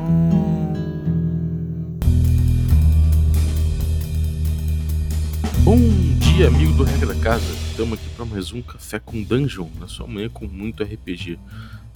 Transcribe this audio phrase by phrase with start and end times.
[5.63, 5.77] Bom
[6.19, 7.51] dia, amigo do Regra da Casa.
[7.69, 11.39] Estamos aqui para mais um Café com Dungeon, na sua manhã com muito RPG.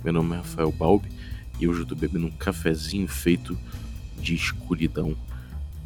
[0.03, 1.09] Meu nome é Rafael Balbi
[1.59, 3.57] e hoje eu estou bebendo um cafezinho feito
[4.19, 5.15] de escuridão.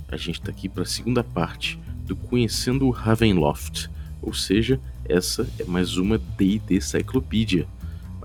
[0.08, 1.80] A gente está aqui para a segunda parte
[2.12, 3.90] do Conhecendo o Ravenloft,
[4.22, 7.66] ou seja, essa é mais uma D&D Cyclopedia.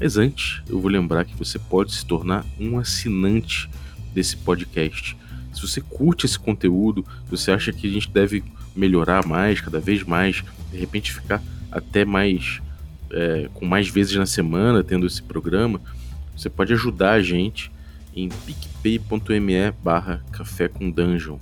[0.01, 3.71] Mas antes, eu vou lembrar que você pode se tornar um assinante
[4.13, 5.17] desse podcast.
[5.53, 8.43] Se você curte esse conteúdo, se você acha que a gente deve
[8.75, 12.61] melhorar mais, cada vez mais, de repente ficar até mais
[13.13, 15.81] é, com mais vezes na semana tendo esse programa,
[16.37, 17.71] você pode ajudar a gente
[18.13, 21.39] em picpay.me barra café com dungeon.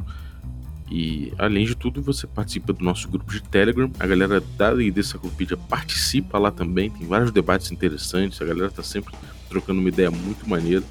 [0.91, 3.91] E além de tudo, você participa do nosso grupo de Telegram.
[3.99, 6.91] A galera da Cyclopedia participa lá também.
[6.91, 8.41] Tem vários debates interessantes.
[8.41, 9.15] A galera tá sempre
[9.49, 10.85] trocando uma ideia muito maneira.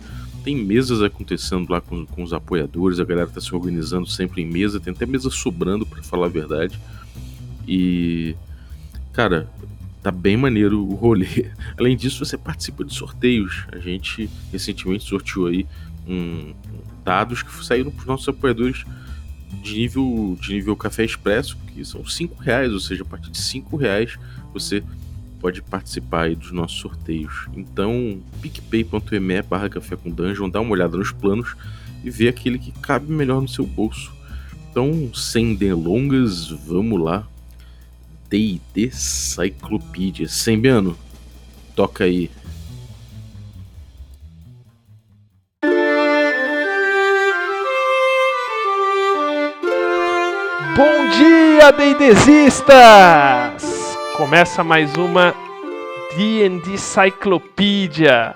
[0.43, 2.99] Tem mesas acontecendo lá com, com os apoiadores.
[2.99, 4.79] A galera tá se organizando sempre em mesa.
[4.79, 6.79] Tem até mesa sobrando, para falar a verdade.
[7.67, 8.35] E.
[9.13, 9.47] Cara,
[10.01, 11.51] tá bem maneiro o rolê.
[11.77, 13.65] Além disso, você participa de sorteios.
[13.71, 15.67] A gente recentemente sorteou aí
[16.07, 16.53] um,
[17.05, 18.83] dados que saíram para os nossos apoiadores
[19.61, 23.39] de nível de nível café expresso, que são 5 reais, ou seja, a partir de
[23.39, 24.17] 5 reais
[24.53, 24.83] você
[25.39, 27.47] pode participar dos nossos sorteios.
[27.55, 31.55] Então, picpay.me barra café com dungeon, dá uma olhada nos planos
[32.03, 34.13] e vê aquele que cabe melhor no seu bolso.
[34.71, 37.27] Então, sem delongas, vamos lá.
[38.29, 40.27] D&D Cyclopedia.
[40.27, 40.97] Sembiano,
[41.75, 42.31] toca aí.
[50.75, 52.73] Bom dia, D&Dzistas!
[54.17, 55.35] Começa mais uma
[56.17, 58.35] D&D Cyclopedia.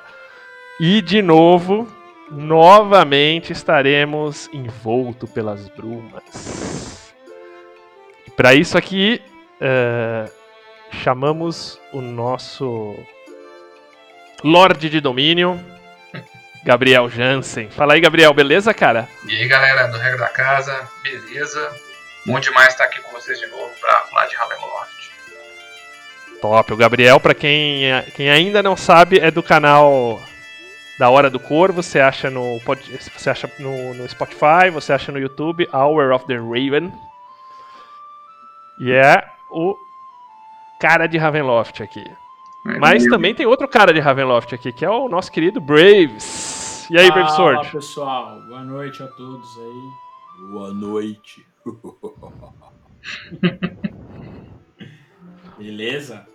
[0.79, 1.87] E de novo,
[2.29, 7.11] novamente estaremos envolto pelas brumas.
[8.35, 9.19] Para isso aqui,
[9.59, 10.31] uh,
[10.91, 12.95] chamamos o nosso
[14.43, 15.59] Lorde de Domínio,
[16.63, 17.71] Gabriel Jansen.
[17.71, 19.09] Fala aí, Gabriel, beleza, cara?
[19.27, 21.87] E aí, galera do Regra da Casa, beleza?
[22.27, 25.11] Bom demais estar aqui com vocês de novo para falar de Ravenloft.
[26.41, 26.73] Top.
[26.73, 27.83] O Gabriel, para quem,
[28.17, 30.21] quem ainda não sabe, é do canal
[30.99, 31.81] da Hora do Corvo.
[31.81, 32.59] Você acha no,
[33.15, 36.91] você acha no, no Spotify, você acha no YouTube, Hour of the Raven.
[38.81, 39.77] E é o
[40.81, 42.03] cara de Ravenloft aqui.
[42.67, 46.89] É Mas também tem outro cara de Ravenloft aqui, que é o nosso querido Braves.
[46.89, 47.59] E aí, Brave Sword?
[47.61, 48.41] Olá, pessoal.
[48.41, 50.49] Boa noite a todos aí.
[50.51, 51.45] Boa noite.
[55.57, 56.27] Beleza?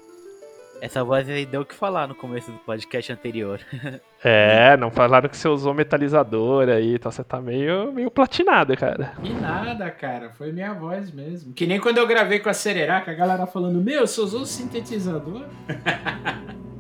[0.81, 3.61] Essa voz aí deu o que falar no começo do podcast anterior.
[4.25, 9.15] É, não falaram que você usou metalizador aí, então você tá meio, meio platinado, cara.
[9.21, 11.53] Que nada, cara, foi minha voz mesmo.
[11.53, 15.45] Que nem quando eu gravei com a Sereraca, a galera falando, meu, você usou sintetizador?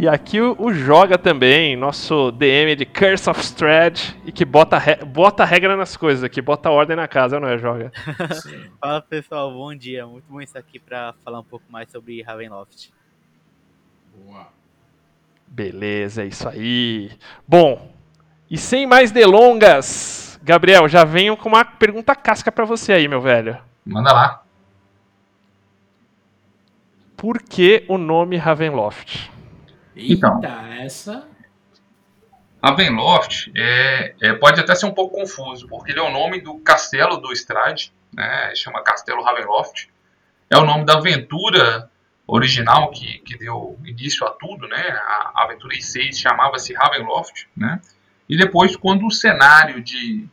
[0.00, 4.78] E aqui o, o, Joga também, nosso DM de Curse of Strahd, e que bota,
[4.78, 7.92] re, bota regra nas coisas aqui, bota ordem na casa, não é, Joga?
[8.80, 10.06] Fala pessoal, bom dia.
[10.06, 12.90] Muito bom estar aqui para falar um pouco mais sobre Ravenloft.
[14.24, 14.46] Boa.
[15.46, 17.10] Beleza, é isso aí.
[17.46, 17.92] Bom,
[18.50, 23.20] e sem mais delongas, Gabriel, já venho com uma pergunta casca para você aí, meu
[23.20, 23.58] velho.
[23.84, 24.42] Manda lá.
[27.18, 29.30] Por que o nome Ravenloft?
[29.96, 30.48] Então, Eita,
[30.80, 31.28] essa.
[32.62, 36.58] Ravenloft é, é, pode até ser um pouco confuso, porque ele é o nome do
[36.58, 38.54] castelo do Strade, né?
[38.54, 39.88] Chama Castelo Ravenloft.
[40.50, 41.90] É o nome da aventura
[42.26, 44.88] original que, que deu início a tudo, né?
[45.34, 47.80] A aventura I6 chamava-se Ravenloft, né?
[48.28, 50.28] E depois, quando o cenário de,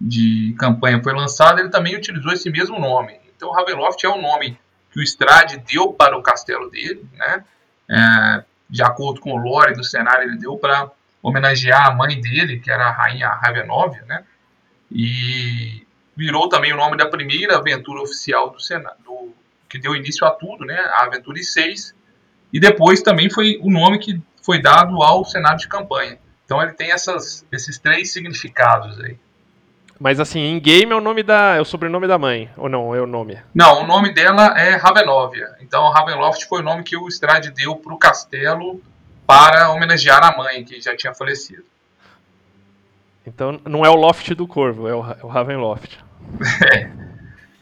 [0.00, 3.18] de campanha foi lançado, ele também utilizou esse mesmo nome.
[3.36, 4.58] Então, Ravenloft é o nome
[4.90, 7.44] que o Strade deu para o castelo dele, né?
[7.90, 10.90] É, de acordo com o lore do cenário, ele deu para
[11.22, 14.24] homenagear a mãe dele, que era a rainha Ravenóvia, né?
[14.90, 19.34] E virou também o nome da primeira aventura oficial do cenário, do,
[19.68, 20.78] que deu início a tudo, né?
[20.78, 21.94] A Aventura 6.
[22.52, 26.18] E depois também foi o nome que foi dado ao cenário de campanha.
[26.44, 29.18] Então ele tem essas, esses três significados aí.
[30.04, 31.54] Mas assim, em game é o nome da.
[31.54, 32.94] é o sobrenome da mãe, ou não?
[32.94, 33.40] É o nome?
[33.54, 35.56] Não, o nome dela é Ravenóvia.
[35.62, 38.82] Então Ravenloft foi o nome que o Strade deu para o castelo
[39.26, 41.64] para homenagear a mãe, que já tinha falecido.
[43.26, 45.98] Então não é o Loft do Corvo, é o, é o Ravenloft.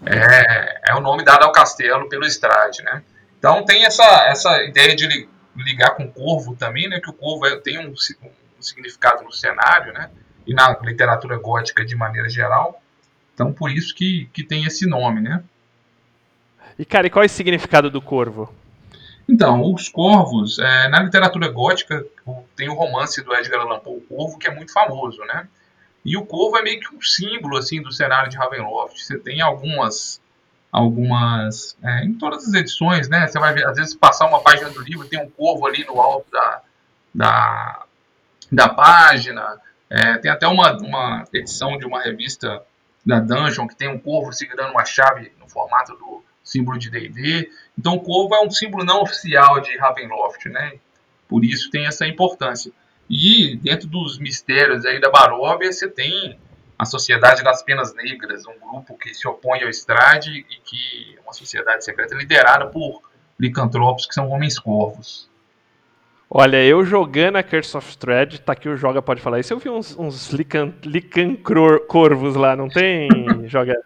[0.04, 3.04] é, é, é o nome dado ao castelo pelo Strade, né?
[3.38, 6.98] Então tem essa, essa ideia de ligar com o corvo também, né?
[6.98, 10.10] Que o corvo é, tem um, um significado no cenário, né?
[10.46, 12.82] E na literatura gótica de maneira geral.
[13.34, 15.42] Então por isso que, que tem esse nome, né?
[16.78, 18.52] E cara, e qual é o significado do corvo?
[19.28, 22.04] Então, os corvos, é, na literatura gótica,
[22.56, 25.46] tem o romance do Edgar Allan Poe, o Corvo, que é muito famoso, né?
[26.04, 28.98] E o corvo é meio que um símbolo assim do cenário de Ravenloft.
[28.98, 30.20] Você tem algumas
[30.70, 33.26] algumas é, em todas as edições, né?
[33.28, 36.00] Você vai ver, às vezes passar uma página do livro tem um corvo ali no
[36.00, 36.62] alto da
[37.14, 37.84] da,
[38.50, 39.60] da página.
[39.94, 42.62] É, tem até uma, uma edição de uma revista
[43.04, 47.50] da Dungeon que tem um corvo segurando uma chave no formato do símbolo de D&D.
[47.78, 50.78] Então o corvo é um símbolo não oficial de Ravenloft, né?
[51.28, 52.72] Por isso tem essa importância.
[53.10, 56.38] E dentro dos mistérios aí da Baróvia, você tem
[56.78, 61.20] a Sociedade das Penas Negras, um grupo que se opõe ao Estrade e que é
[61.20, 63.02] uma sociedade secreta liderada por
[63.38, 65.28] licantropos que são homens corvos.
[66.34, 69.52] Olha, eu jogando a Curse of Thread, tá aqui o Joga pode falar isso.
[69.52, 73.06] Eu vi uns, uns lican, licancorvos lá, não tem,
[73.46, 73.78] Joga?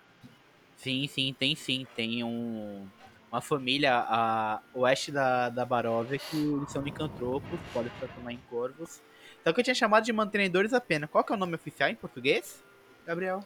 [0.76, 1.84] Sim, sim, tem sim.
[1.96, 2.86] Tem um,
[3.32, 8.40] uma família a oeste da, da Baróvia que eles são licantropos, podem se transformar em
[8.48, 9.02] corvos.
[9.40, 11.08] Então que eu tinha chamado de mantenedores da pena.
[11.08, 12.62] Qual que é o nome oficial em português,
[13.04, 13.42] Gabriel?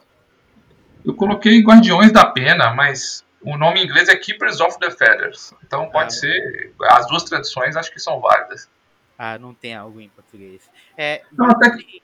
[1.03, 5.55] Eu coloquei Guardiões da Pena, mas o nome em inglês é Keepers of the Feathers.
[5.65, 6.71] Então pode ah, ser.
[6.83, 8.69] As duas tradições acho que são válidas.
[9.23, 10.67] Ah, não tem algo em português.
[10.97, 12.01] É, não, até que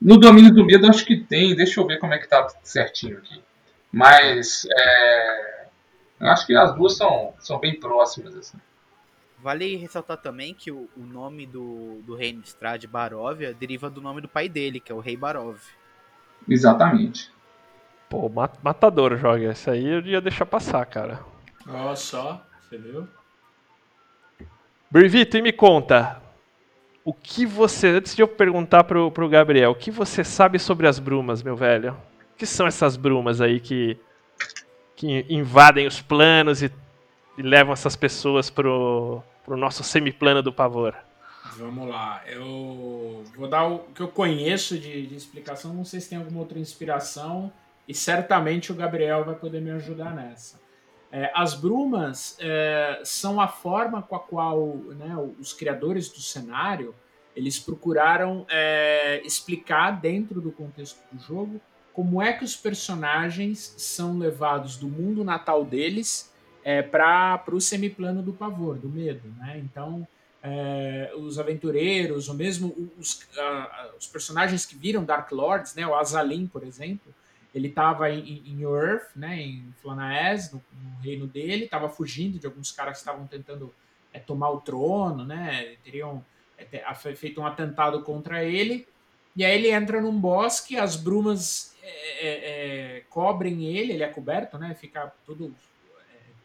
[0.00, 1.54] no domínio do medo acho que tem.
[1.54, 3.42] Deixa eu ver como é que tá certinho aqui.
[3.92, 5.66] Mas é,
[6.18, 8.34] eu acho que as duas são, são bem próximas.
[8.34, 8.56] Assim.
[9.42, 14.22] Vale ressaltar também que o, o nome do, do rei Strad Baróvia deriva do nome
[14.22, 15.58] do pai dele, que é o rei Barov.
[16.48, 17.30] Exatamente.
[18.08, 19.50] Pô, matador joga.
[19.50, 21.20] Essa aí eu ia deixar passar, cara.
[21.68, 23.06] Ó, só, você viu?
[24.90, 26.26] Brivito, e me conta.
[27.08, 27.88] O que você.
[27.88, 31.56] Antes de eu perguntar pro, pro Gabriel, o que você sabe sobre as brumas, meu
[31.56, 31.96] velho?
[32.34, 33.96] O que são essas brumas aí que.
[34.94, 36.70] que invadem os planos e
[37.38, 40.94] e levam essas pessoas pro, pro nosso semiplano do pavor?
[41.56, 46.10] Vamos lá, eu vou dar o que eu conheço de, de explicação, não sei se
[46.10, 47.52] tem alguma outra inspiração,
[47.86, 50.60] e certamente o Gabriel vai poder me ajudar nessa.
[51.10, 56.94] É, as brumas é, são a forma com a qual né, os criadores do cenário
[57.34, 61.60] eles procuraram é, explicar dentro do contexto do jogo
[61.92, 66.32] como é que os personagens são levados do mundo natal deles
[66.62, 69.28] é, para o semiplano do pavor, do medo.
[69.38, 69.58] Né?
[69.64, 70.06] Então,
[70.42, 75.86] é, os aventureiros, ou mesmo os, uh, os, personagens que viram Dark Lords, né?
[75.86, 77.12] o Azalin, por exemplo,
[77.54, 79.40] ele estava em, em Earth, né?
[79.40, 83.74] em Flanaes, no, no reino dele, estava fugindo de alguns caras que estavam tentando
[84.12, 85.76] é, tomar o trono, né?
[85.82, 86.24] teriam
[86.56, 88.86] é, feito um atentado contra ele,
[89.36, 94.08] e aí ele entra num bosque, as brumas é, é, é cobrem ele, ele é
[94.08, 94.74] coberto, né?
[94.74, 95.54] fica tudo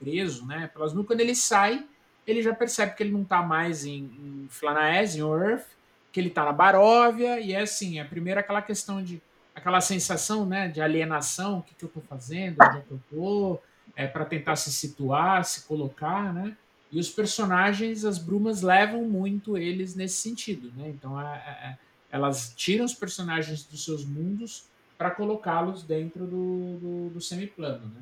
[0.04, 1.86] preso, né, pelas nuvens, quando ele sai,
[2.28, 5.66] ele já percebe que ele não está mais em, em Flanaes, em Earth,
[6.12, 9.22] que ele está na Baróvia, e é assim, é primeiro aquela questão de,
[9.56, 13.64] aquela sensação, né, de alienação, o que, que eu estou fazendo, onde eu estou,
[13.96, 16.56] é para tentar se situar, se colocar, né,
[16.92, 21.78] e os personagens, as brumas levam muito eles nesse sentido, né, então é, é, é
[22.12, 24.66] elas tiram os personagens dos seus mundos
[24.98, 28.02] para colocá-los dentro do, do, do semiplano, né.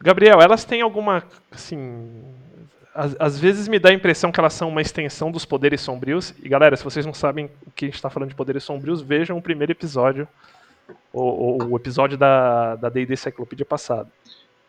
[0.00, 1.22] Gabriel, elas têm alguma.
[1.50, 2.22] Assim.
[2.94, 6.32] Às, às, vezes me dá a impressão que elas são uma extensão dos poderes sombrios.
[6.42, 9.02] E galera, se vocês não sabem o que a gente está falando de poderes sombrios,
[9.02, 10.28] vejam o primeiro episódio.
[11.12, 14.10] O, o episódio da D&D Cyclopedia passado.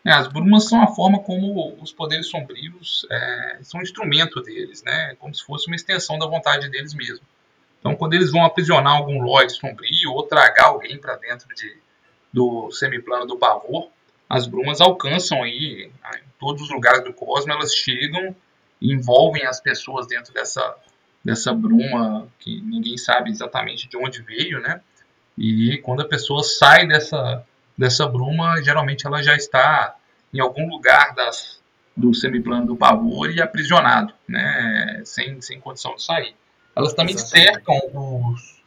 [0.05, 4.84] É, as brumas são a forma como os poderes sombrios é, são um instrumento deles,
[4.84, 5.15] né?
[5.15, 7.25] Como se fosse uma extensão da vontade deles mesmo.
[7.79, 11.75] Então, quando eles vão aprisionar algum Lloyd sombrio ou tragar alguém para dentro de,
[12.32, 13.89] do semiplano do pavor,
[14.29, 18.36] as brumas alcançam aí em todos os lugares do cosmos, elas chegam
[18.82, 20.75] e envolvem as pessoas dentro dessa,
[21.24, 24.82] dessa bruma que ninguém sabe exatamente de onde veio, né?
[25.38, 27.46] E quando a pessoa sai dessa,
[27.77, 29.96] dessa bruma, geralmente ela já está
[30.34, 31.62] em algum lugar das,
[31.96, 35.01] do semiplano do pavor e aprisionado, né?
[35.05, 36.36] Sem, sem condição de sair.
[36.75, 37.53] Elas também Exatamente.
[37.53, 38.62] cercam os,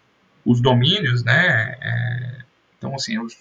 [0.44, 1.76] os domínios, né?
[1.80, 2.38] É,
[2.78, 3.34] então, assim, os,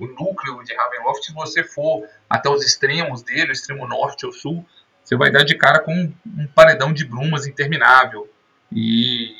[0.00, 4.32] o núcleo de Ravenloft, se você for até os extremos dele, o extremo norte ou
[4.32, 4.66] sul,
[5.04, 8.28] você vai dar de cara com um, um paredão de brumas interminável.
[8.72, 9.34] E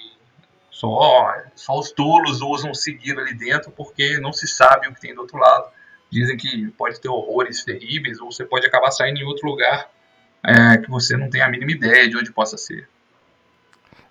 [0.70, 5.14] só, só os tolos ousam seguir ali dentro porque não se sabe o que tem
[5.14, 5.68] do outro lado.
[6.10, 9.90] dizem que pode ter horrores terríveis, ou você pode acabar saindo em outro lugar
[10.42, 12.88] é, que você não tem a mínima ideia de onde possa ser.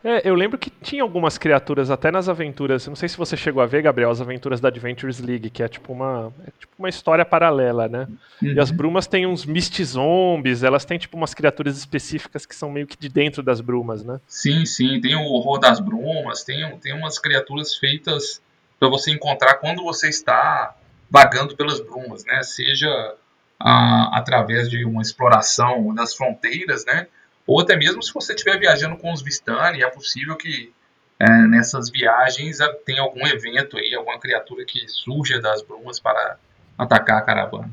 [0.03, 2.87] É, eu lembro que tinha algumas criaturas até nas aventuras.
[2.87, 5.67] Não sei se você chegou a ver, Gabriel, as aventuras da Adventures League, que é
[5.67, 8.07] tipo uma, é tipo uma história paralela, né?
[8.41, 8.53] Uhum.
[8.53, 9.45] E as brumas têm uns
[9.83, 14.03] zombies, elas têm tipo umas criaturas específicas que são meio que de dentro das brumas,
[14.03, 14.21] né?
[14.25, 18.41] Sim, sim, tem o horror das brumas, tem, tem umas criaturas feitas
[18.79, 20.75] para você encontrar quando você está
[21.11, 22.41] vagando pelas brumas, né?
[22.43, 23.15] Seja
[23.59, 27.07] ah, através de uma exploração das fronteiras, né?
[27.49, 30.71] Ou até mesmo se você estiver viajando com os Vistani, é possível que
[31.19, 36.37] é, nessas viagens tenha algum evento aí, alguma criatura que surja das brumas para
[36.77, 37.71] atacar a caravana.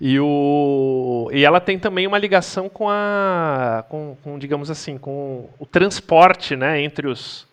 [0.00, 1.28] E, o...
[1.30, 3.84] e ela tem também uma ligação com a.
[3.90, 7.46] Com, com digamos assim, com o transporte né, entre os.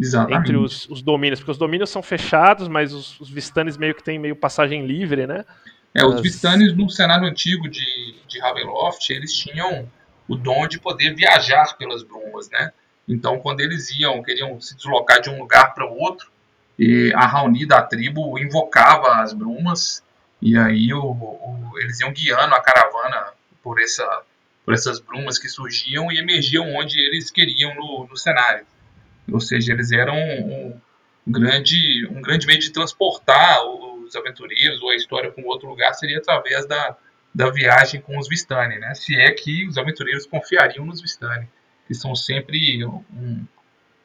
[0.00, 0.40] Exatamente.
[0.40, 4.02] Entre os, os domínios, porque os domínios são fechados, mas os, os Vistanes meio que
[4.02, 5.44] tem meio passagem livre, né?
[5.94, 9.86] É, os Vistanes no cenário antigo de, de Ravenloft, eles tinham
[10.28, 12.72] o dom de poder viajar pelas brumas, né?
[13.08, 16.30] Então, quando eles iam, queriam se deslocar de um lugar para o outro,
[16.78, 20.02] e a Raoni da tribo invocava as brumas,
[20.42, 24.22] e aí o, o, eles iam guiando a caravana por, essa,
[24.64, 28.66] por essas brumas que surgiam e emergiam onde eles queriam no, no cenário.
[29.32, 30.80] Ou seja, eles eram um,
[31.26, 35.68] um, grande, um grande meio de transportar os aventureiros ou a história para um outro
[35.68, 36.96] lugar seria através da,
[37.36, 38.94] da viagem com os Vistani, né?
[38.94, 41.46] Se é que os aventureiros confiariam nos Vistani,
[41.86, 43.46] que são sempre um, um,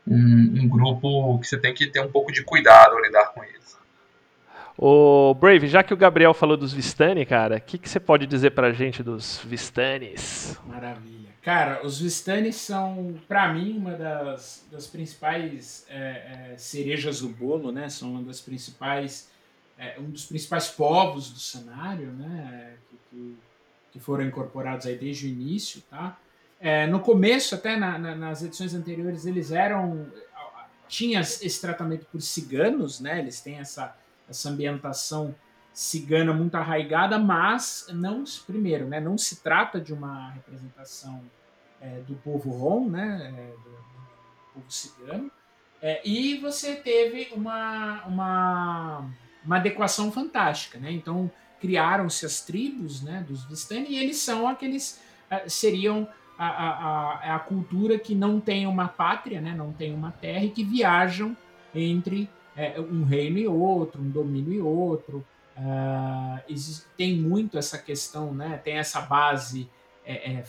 [0.05, 3.79] um, grupo que você tem que ter um pouco de cuidado ao lidar com eles.
[4.77, 8.27] O Brave, já que o Gabriel falou dos Vistani, cara, o que, que você pode
[8.27, 10.59] dizer pra gente dos Vistanis?
[10.65, 11.29] Maravilha.
[11.41, 17.71] Cara, os Vistanis são, para mim, uma das, das principais é, é, cerejas do bolo,
[17.71, 17.87] né?
[17.87, 19.30] São uma das principais,
[19.81, 22.77] é, um dos principais povos do cenário, né?
[23.09, 23.37] que,
[23.91, 26.17] que foram incorporados aí desde o início, tá?
[26.59, 30.07] É, no começo, até na, na, nas edições anteriores, eles eram
[30.91, 33.19] tinha esse tratamento por ciganos, né?
[33.19, 33.95] Eles têm essa,
[34.29, 35.33] essa ambientação
[35.73, 38.99] cigana muito arraigada, mas não primeiro, né?
[38.99, 41.23] Não se trata de uma representação
[41.79, 43.33] é, do povo rom, né?
[43.33, 45.31] É, do, do, povo cigano.
[45.81, 49.09] É, e você teve uma, uma,
[49.43, 50.91] uma adequação fantástica, né?
[50.91, 54.99] Então criaram-se as tribos né, dos Vistani e eles são aqueles
[55.31, 56.07] uh, seriam
[56.37, 60.49] a, a, a, cultura que não tem uma pátria, né, não tem uma terra e
[60.49, 61.37] que viajam
[61.73, 65.23] entre é, um reino e outro, um domínio e outro.
[65.55, 69.69] Uh, existe, tem muito essa questão, né, tem essa base
[70.03, 70.43] é, é,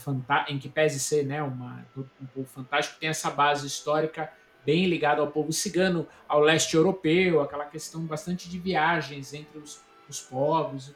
[0.49, 4.33] em que pese ser né, uma, um povo fantástico, tem essa base histórica
[4.65, 9.81] bem ligada ao povo cigano, ao leste europeu, aquela questão bastante de viagens entre os,
[10.09, 10.95] os povos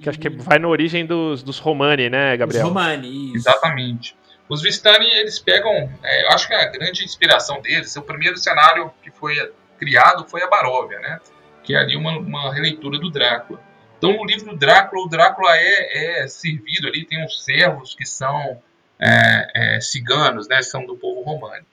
[0.00, 2.64] que acho que vai na origem dos, dos Romani, né, Gabriel?
[2.64, 3.48] Os Romani, isso.
[3.48, 4.16] Exatamente.
[4.48, 8.92] Os Vistani, eles pegam, é, eu acho que a grande inspiração deles, o primeiro cenário
[9.02, 9.34] que foi
[9.78, 11.20] criado foi a Baróvia, né?
[11.62, 13.60] Que é ali uma, uma releitura do Drácula.
[13.96, 18.04] Então, no livro do Drácula, o Drácula é, é servido ali, tem uns servos que
[18.04, 18.60] são
[18.98, 20.60] é, é, ciganos, né?
[20.60, 21.64] São do povo romano.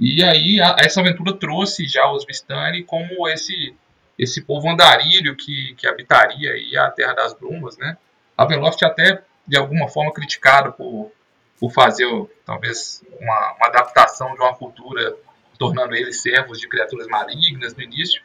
[0.00, 3.74] E aí, a, essa aventura trouxe já os Vistani como esse
[4.18, 7.96] esse povo andarilho que, que habitaria aí a Terra das Brumas, né?
[8.36, 11.12] Ravenloft até de alguma forma criticado por,
[11.58, 12.06] por fazer
[12.44, 15.14] talvez uma, uma adaptação de uma cultura
[15.56, 18.20] tornando eles servos de criaturas malignas no início,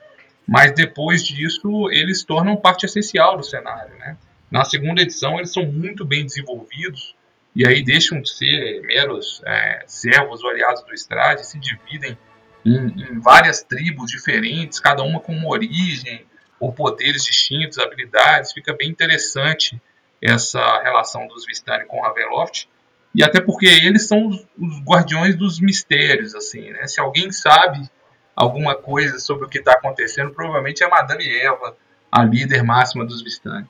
[0.48, 4.18] mas depois disso eles tornam parte essencial do cenário, né?
[4.50, 7.16] Na segunda edição eles são muito bem desenvolvidos
[7.56, 12.18] e aí deixam de ser meros é, servos ou aliados do Estrade e se dividem
[12.66, 16.26] em, em várias tribos diferentes, cada uma com uma origem,
[16.60, 18.54] ou poderes distintos, habilidades.
[18.54, 19.80] Fica bem interessante
[20.22, 22.70] essa relação dos Vistani com Ravenloft.
[23.14, 26.88] E até porque eles são os, os, guardiões dos mistérios, assim, né?
[26.88, 27.88] Se alguém sabe
[28.36, 31.78] alguma coisa sobre o que está acontecendo, provavelmente é Madame Eva,
[32.12, 33.68] a líder máxima dos Vistani.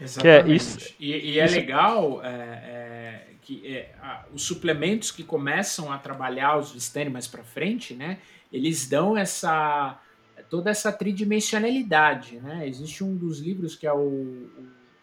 [0.00, 0.50] Exatamente.
[0.50, 1.54] É isso, e, e é isso.
[1.54, 7.26] legal é, é, que é, a, os suplementos que começam a trabalhar os Vistani mais
[7.26, 8.18] para frente, né?
[8.52, 10.00] Eles dão essa
[10.48, 12.68] toda essa tridimensionalidade, né?
[12.68, 14.50] Existe um dos livros que é o, o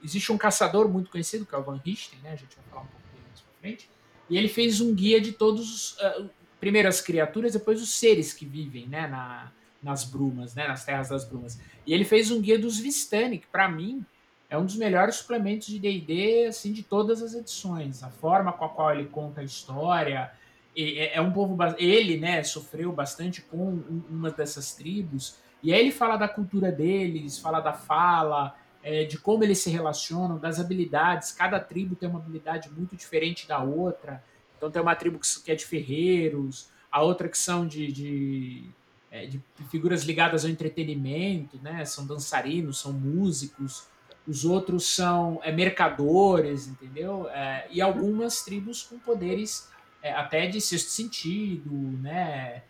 [0.04, 2.32] existe um caçador muito conhecido que é o Van Richten, né?
[2.34, 3.90] A gente vai falar um pouco dele mais para frente.
[4.30, 6.30] E ele fez um guia de todos os uh,
[6.60, 9.08] primeiro as criaturas, depois os seres que vivem, né?
[9.08, 10.68] Na, nas brumas, né?
[10.68, 11.60] Nas terras das brumas.
[11.86, 14.06] E ele fez um guia dos Vistani, que para mim
[14.50, 18.02] é um dos melhores suplementos de D&D assim de todas as edições.
[18.04, 20.32] A forma com a qual ele conta a história
[20.76, 25.36] é, é um povo ele, né, sofreu bastante com uma dessas tribos.
[25.62, 29.70] E aí ele fala da cultura deles, fala da fala, é, de como eles se
[29.70, 31.32] relacionam, das habilidades.
[31.32, 34.24] Cada tribo tem uma habilidade muito diferente da outra.
[34.58, 38.64] Então tem uma tribo que é de ferreiros, a outra que são de, de,
[39.12, 41.84] é, de figuras ligadas ao entretenimento, né?
[41.86, 43.88] São dançarinos, são músicos.
[44.30, 47.28] Os outros são é, mercadores, entendeu?
[47.30, 49.68] É, e algumas tribos com poderes
[50.04, 52.62] é, até de sexto sentido, né?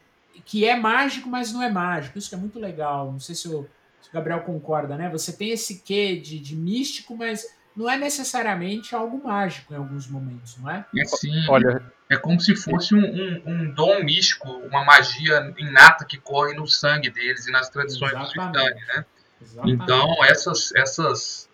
[0.46, 2.18] Que é mágico, mas não é mágico.
[2.18, 3.12] Isso que é muito legal.
[3.12, 3.68] Não sei se o,
[4.02, 5.10] se o Gabriel concorda, né?
[5.10, 10.08] Você tem esse quê de, de místico, mas não é necessariamente algo mágico em alguns
[10.08, 10.86] momentos, não é?
[10.98, 11.46] É sim.
[11.50, 16.54] Olha, É como se fosse um, um, um dom místico, uma magia inata que corre
[16.54, 19.06] no sangue deles e nas tradições dos né?
[19.42, 19.84] Exatamente.
[19.84, 21.49] Então, essas, essas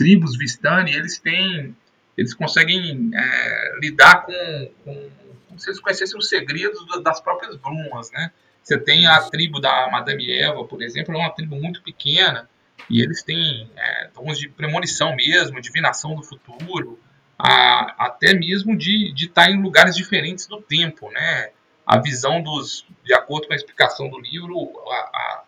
[0.00, 1.76] tribos Vistani, eles têm.
[2.16, 5.10] Eles conseguem é, lidar com, com.
[5.46, 8.30] Como se eles conhecessem os segredos da- das próprias brumas, né?
[8.62, 12.48] Você tem a tribo da Madame Eva, por exemplo, é uma tribo muito pequena
[12.88, 16.98] e eles têm é, dons de premonição mesmo, divinação do futuro,
[17.38, 21.50] a- até mesmo de de estar em lugares diferentes do tempo, né?
[21.86, 24.56] A visão dos, de acordo com a explicação do livro,
[24.88, 25.42] a, a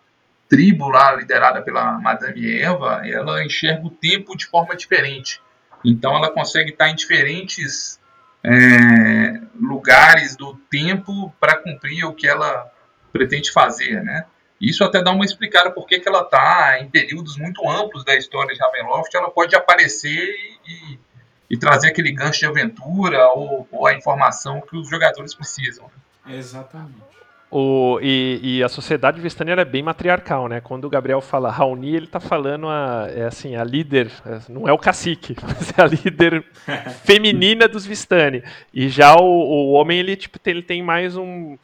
[0.52, 5.40] tribo lá liderada pela Madame Eva, ela enxerga o tempo de forma diferente.
[5.82, 7.98] Então ela consegue estar em diferentes
[8.44, 12.70] é, lugares do tempo para cumprir o que ela
[13.10, 14.26] pretende fazer, né?
[14.60, 18.54] Isso até dá uma explicada por que ela está em períodos muito amplos da história
[18.54, 20.36] de Ravenloft, ela pode aparecer
[20.68, 20.98] e,
[21.48, 25.90] e trazer aquele gancho de aventura ou, ou a informação que os jogadores precisam.
[26.28, 27.21] Exatamente.
[27.54, 30.62] O, e, e a sociedade vistânia ela é bem matriarcal, né?
[30.62, 34.66] Quando o Gabriel fala Raoni, ele tá falando a, é assim, a líder, é, não
[34.66, 36.42] é o cacique, mas é a líder
[37.04, 38.42] feminina dos Vistani.
[38.72, 41.58] E já o, o homem, ele, tipo, tem, ele tem mais um,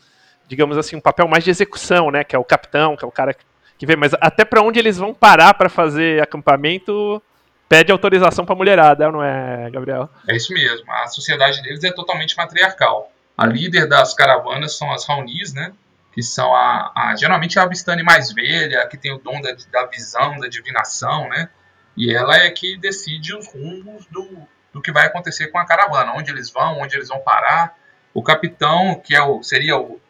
[0.46, 2.22] digamos assim, um papel mais de execução, né?
[2.22, 3.42] Que é o capitão, que é o cara que,
[3.78, 3.96] que vê.
[3.96, 7.22] Mas até para onde eles vão parar para fazer acampamento,
[7.66, 10.10] pede autorização pra mulherada, não é, Gabriel?
[10.28, 10.84] É isso mesmo.
[10.92, 13.10] A sociedade deles é totalmente matriarcal.
[13.38, 15.72] A líder das caravanas são as Raunis, né?
[16.12, 19.86] Que são a, a geralmente a Avistani mais velha, que tem o dom da, da
[19.86, 21.48] visão, da divinação, né?
[21.96, 24.28] E ela é que decide os rumos do,
[24.72, 27.78] do que vai acontecer com a caravana, onde eles vão, onde eles vão parar.
[28.12, 30.00] O capitão, que é o, seria o,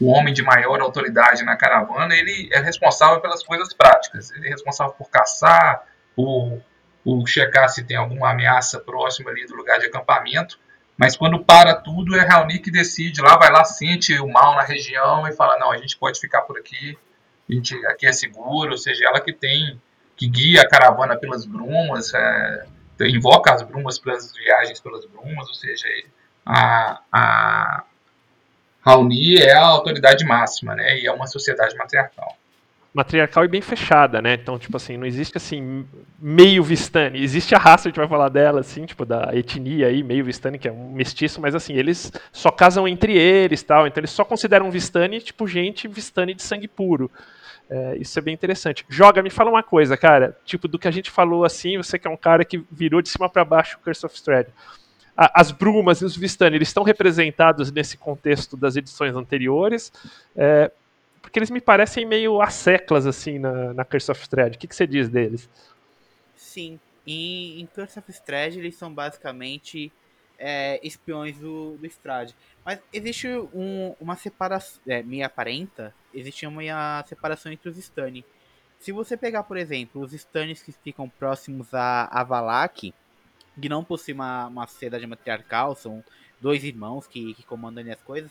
[0.00, 4.30] o homem de maior autoridade na caravana, ele é responsável pelas coisas práticas.
[4.30, 5.84] Ele é responsável por caçar,
[6.16, 6.62] por,
[7.04, 10.58] por checar se tem alguma ameaça próxima ali do lugar de acampamento.
[10.98, 14.64] Mas quando para tudo, é Raoni que decide lá, vai lá, sente o mal na
[14.64, 16.98] região e fala, não, a gente pode ficar por aqui,
[17.48, 19.80] a gente, aqui é seguro, ou seja, ela que tem,
[20.16, 22.66] que guia a caravana pelas brumas, é,
[23.02, 25.86] invoca as brumas pelas viagens pelas brumas, ou seja,
[26.44, 27.84] a, a
[28.84, 32.36] Raoni é a autoridade máxima, né, e é uma sociedade matriarcal.
[32.98, 34.34] Matriarcal e bem fechada, né?
[34.34, 35.86] Então, tipo assim, não existe assim
[36.18, 37.22] meio Vistani.
[37.22, 40.58] Existe a raça, a gente vai falar dela, assim, tipo, da etnia aí, meio Vistani,
[40.58, 43.86] que é um mestiço, mas assim, eles só casam entre eles tal.
[43.86, 47.08] Então eles só consideram Vistani, tipo, gente Vistani de sangue puro.
[47.70, 48.84] É, isso é bem interessante.
[48.88, 50.36] Joga, me fala uma coisa, cara.
[50.44, 53.08] Tipo, do que a gente falou assim, você que é um cara que virou de
[53.08, 54.48] cima para baixo o Curse of Strahd.
[55.16, 59.92] As brumas e os Vistani, eles estão representados nesse contexto das edições anteriores.
[60.36, 60.70] É,
[61.22, 64.56] porque eles me parecem meio asseclas, assim, na, na Curse of Strahd.
[64.56, 65.48] O que, que você diz deles?
[66.36, 66.78] Sim.
[67.06, 69.90] E em Curse of Strahd eles são basicamente
[70.38, 71.88] é, espiões do, do.
[72.64, 74.80] Mas existe um- uma separação.
[74.86, 78.24] É, me aparenta, existe uma separação entre os Stani.
[78.78, 82.94] Se você pegar, por exemplo, os Stanis que ficam próximos a, a Valak,
[83.60, 86.04] que não possuem uma, uma sociedade matriarcal, são
[86.40, 88.30] dois irmãos que, que comandam as coisas,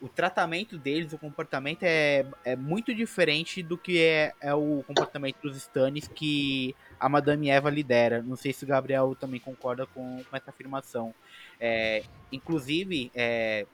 [0.00, 5.40] o tratamento deles, o comportamento é, é muito diferente do que é, é o comportamento
[5.40, 8.22] dos Stannis que a Madame Eva lidera.
[8.22, 11.14] Não sei se o Gabriel também concorda com, com essa afirmação.
[11.58, 13.66] É, inclusive, é,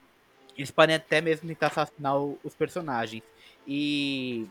[0.56, 3.22] eles podem até mesmo tentar assassinar o- os personagens.
[3.66, 4.46] E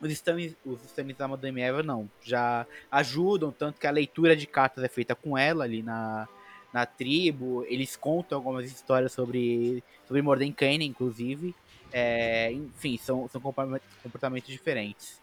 [0.00, 2.08] os Stannis, os Stannis da Madame Eva não.
[2.22, 6.26] Já ajudam, tanto que a leitura de cartas é feita com ela ali na,
[6.74, 7.64] na tribo.
[7.68, 11.54] Eles contam algumas histórias sobre, sobre Mordenkainen, inclusive.
[11.92, 15.22] É, enfim, são, são comportamentos, diferentes.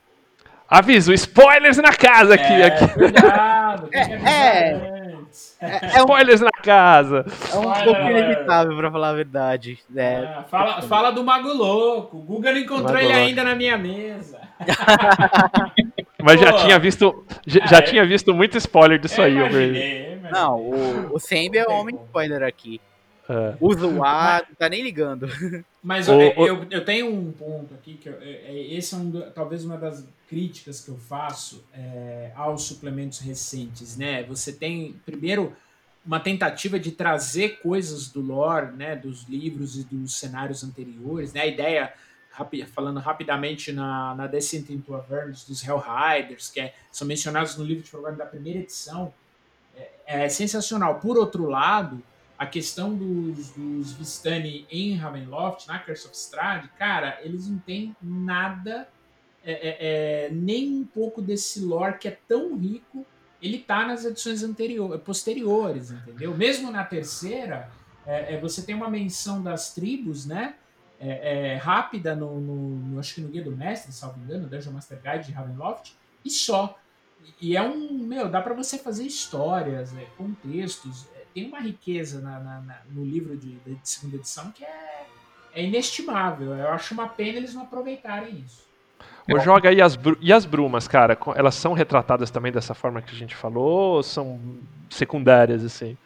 [0.70, 2.44] Aviso, spoilers na casa aqui.
[2.54, 2.88] é, aqui.
[2.94, 5.02] cuidado, É, é.
[5.62, 7.26] É, é Spoilers na casa.
[7.54, 9.80] é um pouco inevitável, pra falar a verdade.
[9.96, 12.18] É, É, fala, fala do Mago Louco.
[12.18, 13.20] O Guga não encontrou ele Louco.
[13.20, 14.40] ainda na minha mesa.
[16.24, 17.26] Mas já tinha visto.
[17.46, 17.82] Já, Ah, já é.
[17.82, 20.32] tinha visto muito spoiler disso Eu aí, imaginei, imaginei.
[20.32, 22.80] Não, o, o Sembi é homem spoiler aqui.
[23.62, 25.26] Usa o ar, não tá nem ligando.
[25.82, 28.94] Mas O- eu, o- eu, eu tenho um ponto aqui que eu- é- é- esse
[28.94, 34.24] é um, talvez uma das críticas que eu faço é, aos suplementos recentes, né?
[34.24, 35.54] Você tem primeiro
[36.06, 41.42] uma tentativa de trazer coisas do lore, né, dos livros e dos cenários anteriores, né?
[41.42, 41.94] A ideia
[42.32, 47.64] rapi- falando rapidamente na, na Descent into Avernus dos Hellriders, que é- são mencionados no
[47.64, 49.14] livro de programa da primeira edição,
[49.76, 51.00] é, é sensacional.
[51.00, 52.02] Por outro lado,
[52.38, 57.96] a questão dos, dos Vistani em Ravenloft, na Curse of Strahd, cara, eles não têm
[58.02, 58.88] nada,
[59.44, 59.78] é, é,
[60.26, 63.06] é, nem um pouco desse lore que é tão rico,
[63.42, 66.36] ele tá nas edições anteriores, posteriores, entendeu?
[66.38, 67.70] Mesmo na terceira,
[68.06, 70.56] é, é, você tem uma menção das tribos, né?
[71.04, 74.72] É, é, rápida no, no- no- acho que no Guia do Mestre, salvo engano, Dungeon
[74.74, 76.78] Master Guide de Ravenloft, e só.
[77.40, 82.22] E é um, meu, dá para você fazer histórias, é, contextos, é, tem uma riqueza
[82.22, 85.08] na- na- na- no livro de, de segunda edição que é,
[85.54, 86.54] é inestimável.
[86.56, 88.70] Eu acho uma pena eles não aproveitarem isso.
[89.28, 91.18] Ô, joga aí as, e as brumas, cara?
[91.36, 94.40] Elas são retratadas também dessa forma que a gente falou ou são
[94.90, 95.98] secundárias, assim?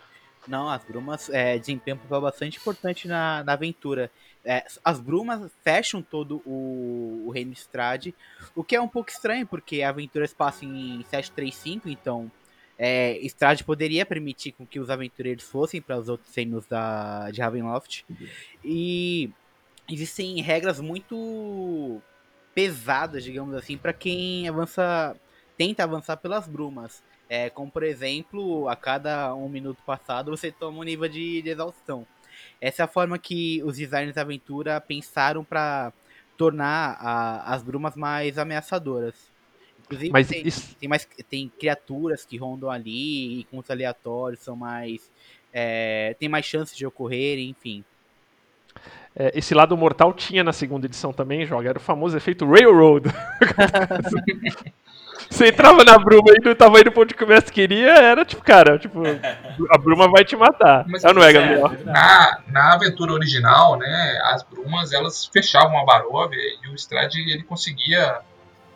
[0.47, 4.11] Não, as brumas é, desempenham um papel bastante importante na, na aventura.
[4.45, 8.13] É, as brumas fecham todo o, o Reino Strade,
[8.55, 12.31] o que é um pouco estranho, porque a aventura se passa em 735, então
[12.77, 17.41] é, Strade poderia permitir com que os aventureiros fossem para os outros reinos da, de
[17.41, 18.05] Ravenloft.
[18.63, 19.31] E
[19.89, 22.01] existem regras muito
[22.53, 25.15] pesadas, digamos assim, para quem avança,
[25.57, 27.03] tenta avançar pelas brumas.
[27.27, 31.49] É, como por exemplo, a cada um minuto passado você toma um nível de, de
[31.49, 32.05] exaustão.
[32.61, 35.91] Essa é a forma que os designers da aventura pensaram para
[36.37, 39.13] tornar a- as brumas mais ameaçadoras.
[39.85, 45.11] Inclusive, Mas tem, isso- tem mais tem criaturas que rondam ali, encontros aleatórios são mais.
[45.53, 47.83] É, tem mais chances de ocorrerem, enfim.
[49.15, 51.69] É, esse lado mortal tinha na segunda edição também, joga.
[51.69, 53.07] Era o famoso efeito Railroad.
[55.29, 58.43] Você entrava na bruma e não tava indo pra onde o mestre queria, era tipo,
[58.43, 59.01] cara, tipo,
[59.69, 60.85] a bruma vai te matar.
[60.87, 61.71] Mas Ela não é, É, Gabriel?
[61.83, 67.43] Na, na aventura original, né, as brumas elas fechavam a Baróvia e o Strade ele
[67.43, 68.19] conseguia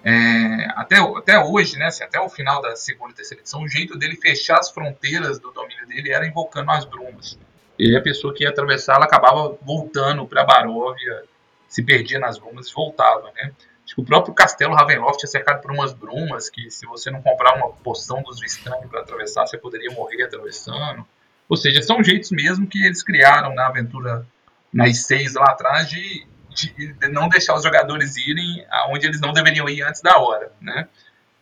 [0.04, 3.67] é, até, até hoje, né, assim, até o final da segunda e terceira edição, o
[3.67, 7.38] jeito dele fechar as fronteiras do domínio dele era invocando as brumas.
[7.78, 11.23] E aí a pessoa que ia atravessar, ela acabava voltando para Baróvia,
[11.67, 13.52] se perdia nas brumas e voltava, né?
[13.97, 17.69] O próprio castelo Ravenloft é cercado por umas brumas que se você não comprar uma
[17.69, 21.06] poção dos Vistani para atravessar, você poderia morrer atravessando.
[21.47, 24.25] Ou seja, são jeitos mesmo que eles criaram na aventura
[24.71, 29.34] nas seis lá atrás de, de- de não deixar os jogadores irem aonde eles não
[29.34, 30.88] deveriam ir antes da hora, né?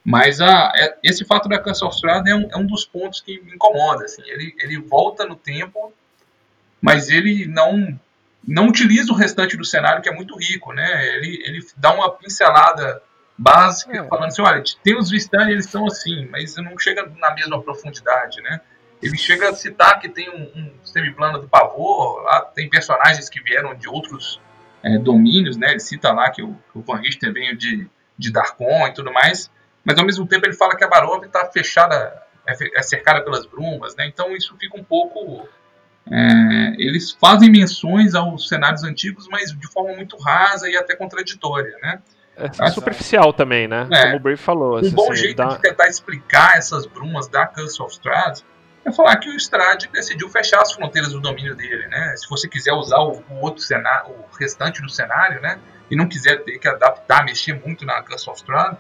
[0.04, 3.20] Mas a, é- esse fato da Cancer of Strahd é um, é um dos pontos
[3.20, 4.06] que me incomoda.
[4.06, 4.22] Assim.
[4.26, 5.94] Ele, ele volta no tempo,
[6.82, 8.00] mas ele não
[8.48, 11.16] não utiliza o restante do cenário que é muito rico, né?
[11.16, 13.04] Ele, ele dá uma pincelada
[13.38, 14.08] básica, É.
[14.08, 18.42] falando assim, olha, tem os Vistani, eles são assim, mas não chega na mesma profundidade,
[18.42, 18.62] né?
[19.02, 23.40] Ele chega a citar que tem um, um semiplano do pavor, lá tem personagens que
[23.42, 24.42] vieram de outros
[24.82, 25.72] é, domínios, né?
[25.72, 29.12] Ele cita lá que o, que o Van Richten veio de, de Darkon e tudo
[29.14, 29.52] mais,
[29.84, 33.46] mas ao mesmo tempo ele fala que a Barov está fechada, é, é cercada pelas
[33.46, 34.08] brumas, né?
[34.08, 35.48] Então isso fica um pouco
[36.12, 41.76] é, eles fazem menções aos cenários antigos, mas de forma muito rasa e até contraditória,
[41.82, 42.00] né?
[42.36, 43.88] É Ah, superficial também, né?
[43.92, 44.04] É.
[44.04, 44.76] Como o Brave falou.
[44.76, 48.42] Um assim, bom ele jeito dá- de tentar explicar essas brumas da Curse of Strahd
[48.86, 52.14] é falar que o Strahd decidiu fechar as fronteiras do domínio dele, né?
[52.16, 55.60] Se você quiser usar o, o outro cenário, o restante do cenário, né?
[55.90, 58.78] E não quiser ter que adaptar, mexer muito na Curse of Strahd,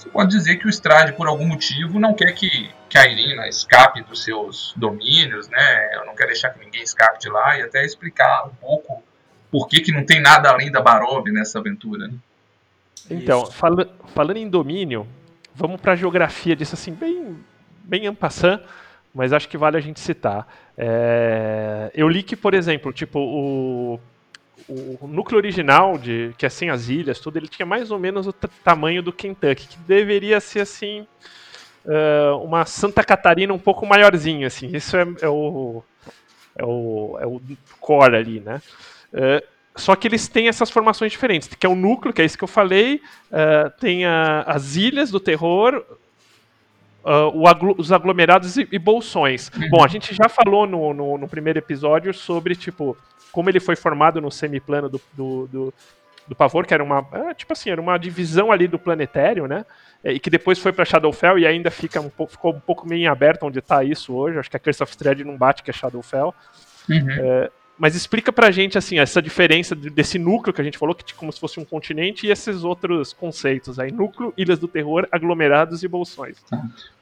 [0.00, 3.46] você pode dizer que o Strahd, por algum motivo, não quer que, que a Irina
[3.48, 5.94] escape dos seus domínios, né?
[5.96, 9.02] Eu não quer deixar que ninguém escape de lá e até explicar um pouco
[9.50, 12.14] por que, que não tem nada além da Barov nessa aventura, né?
[13.10, 15.06] Então, fala- falando em domínio,
[15.54, 17.36] vamos para a geografia disso assim, bem,
[17.84, 18.62] bem en passant,
[19.14, 20.46] mas acho que vale a gente citar.
[20.78, 24.00] É, eu li que, por exemplo, tipo, o,
[25.02, 28.26] o núcleo original, de, que é sem as ilhas, tudo, ele tinha mais ou menos
[28.26, 31.06] o ta- tamanho do Kentucky, que deveria ser assim.
[31.86, 34.70] é, uma Santa Catarina um pouco maiorzinho, assim.
[34.74, 35.82] Isso é, é o,
[36.56, 37.40] é, o, é o
[37.80, 38.60] core ali, né?
[39.12, 39.42] É,
[39.76, 42.44] só que eles têm essas formações diferentes, que é o núcleo, que é isso que
[42.44, 45.82] eu falei, eh, tem a- as ilhas do terror,
[47.34, 49.50] o aglo- os aglomerados e, e bolsões.
[49.70, 52.96] Bom, a gente já falou no, no, no primeiro episódio sobre, tipo,
[53.32, 55.74] como ele foi formado no semiplano do, do, do,
[56.28, 59.64] do Pavor, que era uma, ah, tipo assim, era uma divisão ali do planetário, né?
[60.04, 62.86] Eh, E que depois foi para Shadowfell e ainda fica um pouco, ficou um pouco
[62.88, 64.38] meio em aberto onde está isso hoje.
[64.38, 66.34] Acho que a Curse of Strahd não bate que é Shadowfell.
[66.88, 67.48] Uhum.
[67.80, 71.32] Mas explica pra gente, assim, essa diferença desse núcleo que a gente falou, que como
[71.32, 73.90] se fosse um continente, e esses outros conceitos aí.
[73.90, 76.36] Núcleo, Ilhas do Terror, aglomerados e bolsões.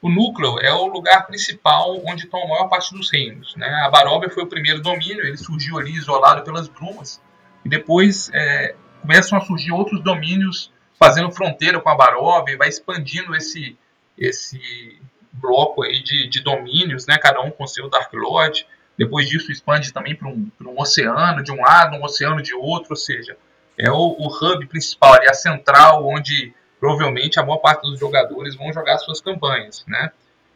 [0.01, 3.53] O núcleo é o lugar principal onde estão a maior parte dos reinos.
[3.57, 3.67] Né?
[3.85, 7.21] A Baróvia foi o primeiro domínio, ele surgiu ali isolado pelas brumas,
[7.65, 12.69] e depois é, começam a surgir outros domínios fazendo fronteira com a Baróvia, e vai
[12.69, 13.77] expandindo esse,
[14.17, 14.97] esse
[15.33, 17.17] bloco aí de, de domínios, né?
[17.17, 18.65] cada um com seu Dark Lord.
[18.99, 22.89] Depois disso, expande também para um, um oceano de um lado, um oceano de outro,
[22.89, 23.37] ou seja,
[23.77, 28.57] é o, o hub principal, ali, a central, onde provavelmente a maior parte dos jogadores
[28.57, 30.11] vão jogar suas campanhas, né?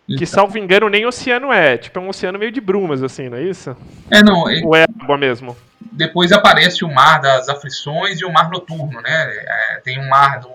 [0.05, 1.77] Então, que, salvo engano, nem oceano é.
[1.77, 3.77] Tipo, é um oceano meio de brumas, assim, não é isso?
[4.11, 4.49] É, não.
[4.49, 4.61] É...
[4.61, 5.55] Ou é água mesmo?
[5.79, 9.37] Depois aparece o Mar das Aflições e o Mar Noturno, né?
[9.37, 10.49] É, tem um mar do...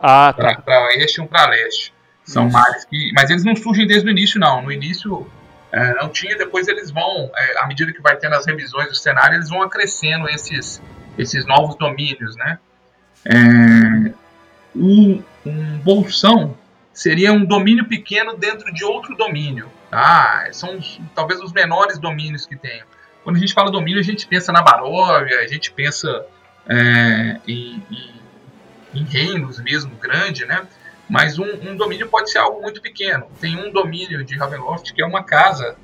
[0.00, 0.54] Ah, tá.
[0.62, 1.92] Para oeste e um para leste.
[2.24, 2.56] São isso.
[2.56, 3.12] mares que...
[3.14, 4.62] Mas eles não surgem desde o início, não.
[4.62, 5.30] No início
[5.74, 8.94] é, não tinha, depois eles vão, é, à medida que vai tendo as revisões do
[8.94, 10.80] cenário, eles vão acrescendo esses,
[11.18, 12.60] esses novos domínios, né?
[13.24, 14.14] É,
[14.76, 16.56] um, um bolsão
[16.92, 20.46] seria um domínio pequeno dentro de outro domínio, tá?
[20.52, 20.78] São
[21.12, 22.84] talvez os menores domínios que tem.
[23.24, 26.24] Quando a gente fala domínio, a gente pensa na Baróvia, a gente pensa
[26.68, 28.14] é, em, em,
[28.94, 30.64] em reinos mesmo grande, né?
[31.08, 33.26] Mas um, um, domínio pode ser algo muito pequeno.
[33.40, 35.76] Tem um domínio de Ravenloft que é uma casa,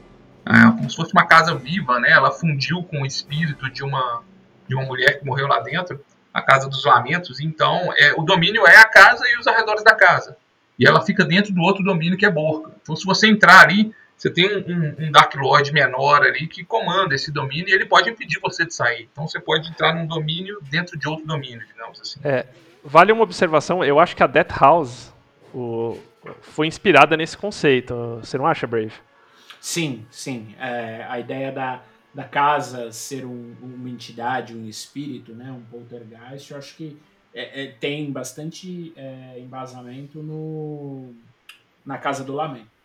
[0.47, 2.11] é, como se fosse uma casa viva, né?
[2.11, 4.23] Ela fundiu com o espírito de uma,
[4.67, 6.03] de uma mulher que morreu lá dentro,
[6.33, 7.41] a Casa dos Lamentos.
[7.41, 10.37] Então, é, o domínio é a casa e os arredores da casa.
[10.79, 12.73] E ela fica dentro do outro domínio que é Borca.
[12.81, 17.15] Então, se você entrar ali, você tem um, um, Dark Lord menor ali que comanda
[17.15, 19.09] esse domínio e ele pode impedir você de sair.
[19.13, 22.21] Então, você pode entrar num domínio dentro de outro domínio, digamos assim.
[22.25, 22.47] É,
[22.83, 25.13] Vale uma observação, eu acho que a Death House
[25.55, 25.99] o,
[26.41, 28.19] foi inspirada nesse conceito.
[28.23, 28.93] Você não acha, Brave?
[29.61, 30.55] Sim, sim.
[30.59, 31.83] É, a ideia da,
[32.15, 36.97] da casa ser um, uma entidade, um espírito, né, um poltergeist, eu acho que
[37.35, 41.15] é, é, tem bastante é, embasamento no,
[41.85, 42.80] na Casa do Lamento.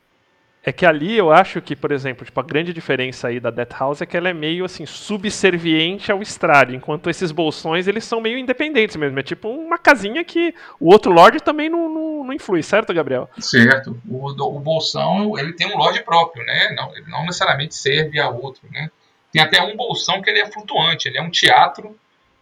[0.67, 3.73] É que ali eu acho que, por exemplo, tipo, a grande diferença aí da Death
[3.79, 8.19] House é que ela é meio assim subserviente ao Strade, enquanto esses bolsões eles são
[8.19, 9.19] meio independentes mesmo.
[9.19, 13.29] É tipo uma casinha que o outro Lorde também não, não, não influi, certo, Gabriel?
[13.37, 13.95] Certo.
[14.09, 16.73] O, o bolsão ele tem um Lorde próprio, né?
[16.75, 18.89] Não, ele não necessariamente serve a outro, né?
[19.31, 21.95] Tem até um bolsão que ele é flutuante, ele é um teatro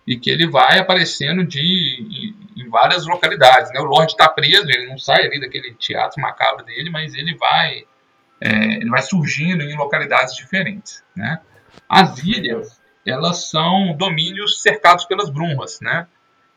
[0.07, 3.73] e que ele vai aparecendo de, em, em várias localidades.
[3.73, 3.81] Né?
[3.81, 7.83] O Lorde está preso, ele não sai ali daquele teatro macabro dele, mas ele vai
[8.43, 11.01] é, ele vai surgindo em localidades diferentes.
[11.15, 11.39] Né?
[11.88, 16.08] As ilhas, elas são domínios cercados pelas brumas, né?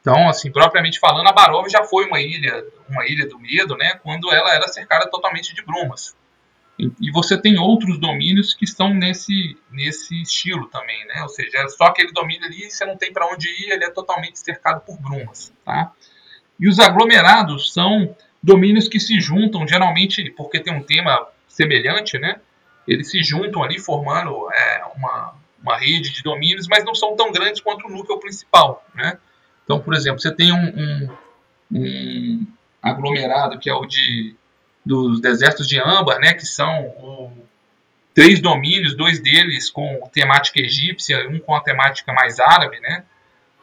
[0.00, 3.98] Então, assim, propriamente falando, a Barova já foi uma ilha, uma ilha do medo, né?
[4.02, 6.16] Quando ela era cercada totalmente de brumas.
[6.78, 11.22] E, e você tem outros domínios que estão nesse, nesse estilo também, né?
[11.22, 13.90] Ou seja, é só aquele domínio ali, você não tem para onde ir, ele é
[13.90, 15.92] totalmente cercado por brumas, tá?
[16.58, 22.40] E os aglomerados são domínios que se juntam, geralmente, porque tem um tema semelhante, né?
[22.86, 27.32] Eles se juntam ali formando é, uma, uma rede de domínios, mas não são tão
[27.32, 29.18] grandes quanto o núcleo principal, né?
[29.64, 31.16] Então, por exemplo, você tem um, um,
[31.72, 32.46] um
[32.82, 34.36] aglomerado que é o de
[34.84, 36.32] dos desertos de âmbar, né?
[36.34, 37.32] Que são o,
[38.14, 43.04] três domínios, dois deles com temática egípcia, um com a temática mais árabe, né?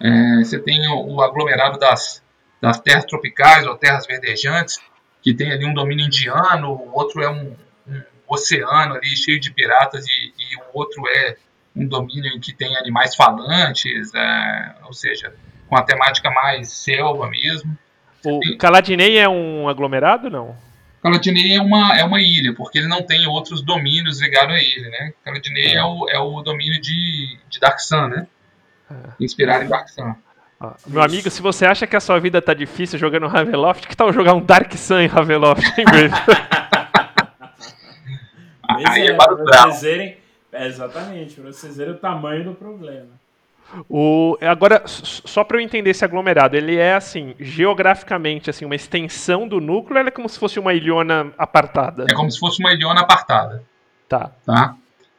[0.01, 2.21] É, você tem o, o aglomerado das,
[2.61, 4.79] das terras tropicais ou terras verdejantes,
[5.21, 7.55] que tem ali um domínio indiano, o outro é um, um
[8.27, 11.37] oceano ali cheio de piratas e, e o outro é
[11.75, 15.33] um domínio em que tem animais falantes, é, ou seja,
[15.67, 17.75] com a temática mais selva mesmo.
[18.23, 20.55] O Caladinei é um aglomerado, não?
[21.01, 24.89] Caladinei é uma, é uma ilha, porque ele não tem outros domínios ligados a ele,
[24.89, 25.13] né?
[25.25, 25.75] Caladinei é.
[25.75, 28.27] é, o, é o domínio de, de Dark Sun, né?
[28.89, 28.95] É.
[29.19, 30.15] Inspirado em Dark Sun.
[30.61, 33.97] Ah, meu amigo, se você acha que a sua vida tá difícil jogando Ravenloft, que
[33.97, 35.85] tal jogar um Dark Sun em Ravenloft, hein,
[38.75, 40.17] Aí é, é para vocês verem,
[40.51, 43.09] é, exatamente, para vocês verem o tamanho do problema.
[43.89, 49.47] O, agora, só para eu entender esse aglomerado, ele é assim, geograficamente, assim, uma extensão
[49.47, 52.05] do núcleo, ou é como se fosse uma ilhona apartada?
[52.09, 53.63] É como se fosse uma ilhona apartada.
[54.07, 54.31] Tá.
[54.45, 54.75] Tá.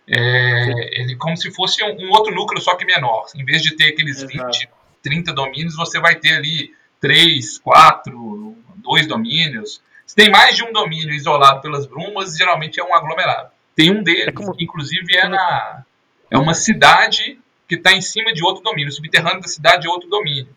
[0.07, 3.27] É, ele como se fosse um, um, outro núcleo, só que menor.
[3.35, 4.53] Em vez de ter aqueles Exato.
[4.53, 4.69] 20,
[5.03, 9.83] 30 domínios, você vai ter ali 3, 4, 2 domínios.
[10.07, 13.51] Se tem mais de um domínio isolado pelas brumas, geralmente é um aglomerado.
[13.75, 14.55] Tem um deles, é como...
[14.55, 15.85] que inclusive é, na,
[16.31, 17.39] é uma cidade
[17.69, 18.91] que está em cima de outro domínio.
[18.91, 20.55] O subterrâneo da cidade é outro domínio.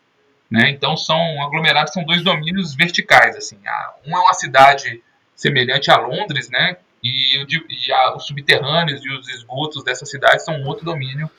[0.50, 0.70] Né?
[0.70, 3.36] Então são aglomerados, são dois domínios verticais.
[3.36, 3.58] Assim.
[4.06, 5.02] Um é uma cidade
[5.36, 6.78] semelhante a Londres, né?
[7.04, 11.30] e, e a, os subterrâneos e os esgotos dessa cidade são um outro domínio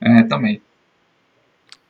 [0.00, 0.62] é, também.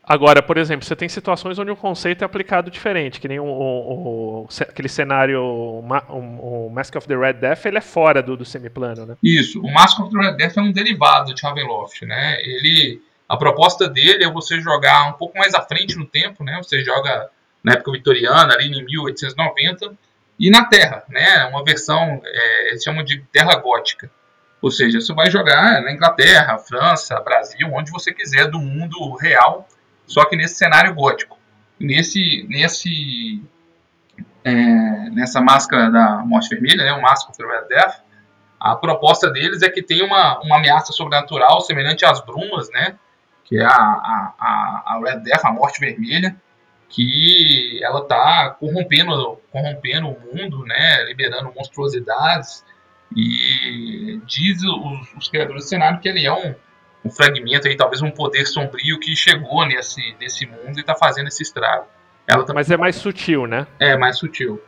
[0.04, 3.44] Agora, por exemplo, você tem situações onde o conceito é aplicado diferente, que nem o,
[3.44, 8.36] o, o aquele cenário, o, o, Mask of the Red Death, ele é fora do,
[8.36, 9.16] do semiplano, né?
[9.22, 12.36] Isso, o Mask of the Red Death é um derivado de Ravenloft, né?
[12.42, 16.60] Ele, a proposta dele é você jogar um pouco mais à frente no tempo, né?
[16.60, 17.30] Você joga
[17.62, 19.94] na época vitoriana, ali em 1890,
[20.36, 21.44] e na Terra, né?
[21.44, 24.10] Uma versão, é, eles chamam de Terra Gótica.
[24.60, 29.68] Ou seja, você vai jogar na Inglaterra, França, Brasil, onde você quiser do mundo real,
[30.06, 31.38] só que nesse cenário gótico.
[31.78, 33.42] Nesse, nesse,
[34.44, 34.52] é,
[35.10, 38.02] nessa máscara da Morte Vermelha, né, o Mask of the Red Death,
[38.60, 42.96] a proposta deles é que tem uma, uma ameaça sobrenatural semelhante às brumas, né,
[43.44, 46.36] que é a, a, a Red Death, a Morte Vermelha,
[46.88, 52.64] que ela está corrompendo, corrompendo o mundo, né, liberando monstruosidades,
[53.16, 56.54] e diz os, os criadores do cenário que ele é um,
[57.04, 61.28] um fragmento aí, talvez um poder sombrio que chegou nesse, nesse mundo e está fazendo
[61.28, 61.86] esse estrago.
[62.26, 62.54] Ela tá...
[62.54, 63.66] Mas é mais sutil, né?
[63.78, 64.62] É, mais sutil.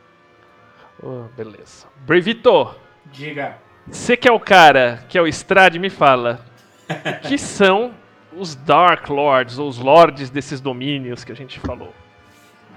[1.01, 1.87] Oh, beleza.
[2.05, 2.75] Brevito!
[3.05, 3.57] Diga.
[3.87, 6.43] Você que é o cara, que é o Strade, me fala.
[6.89, 7.93] o que são
[8.35, 11.93] os Dark Lords, ou os Lords desses domínios que a gente falou?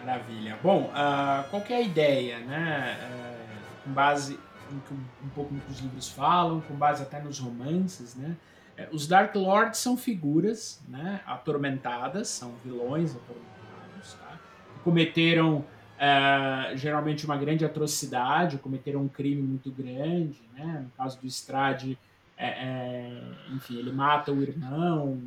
[0.04, 0.58] Maravilha.
[0.62, 2.96] Bom, uh, qual é a ideia, né?
[3.02, 4.38] Uh, com base
[4.70, 8.36] em que um pouco no que os livros falam, com base até nos romances, né?
[8.78, 14.38] É, os Dark Lords são figuras né, atormentadas, são vilões atormentados, tá?
[14.84, 20.40] cometeram uh, geralmente uma grande atrocidade, cometeram um crime muito grande.
[20.54, 20.84] Né?
[20.84, 21.98] No caso do Strade,
[22.36, 25.20] é, é, enfim, ele mata o irmão.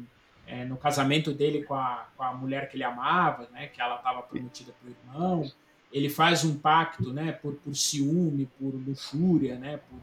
[0.48, 3.96] É, no casamento dele com a, com a mulher que ele amava, né, que ela
[3.96, 5.52] estava prometida para o irmão,
[5.94, 9.98] ele faz um pacto né, por, por ciúme, por luxúria, né, por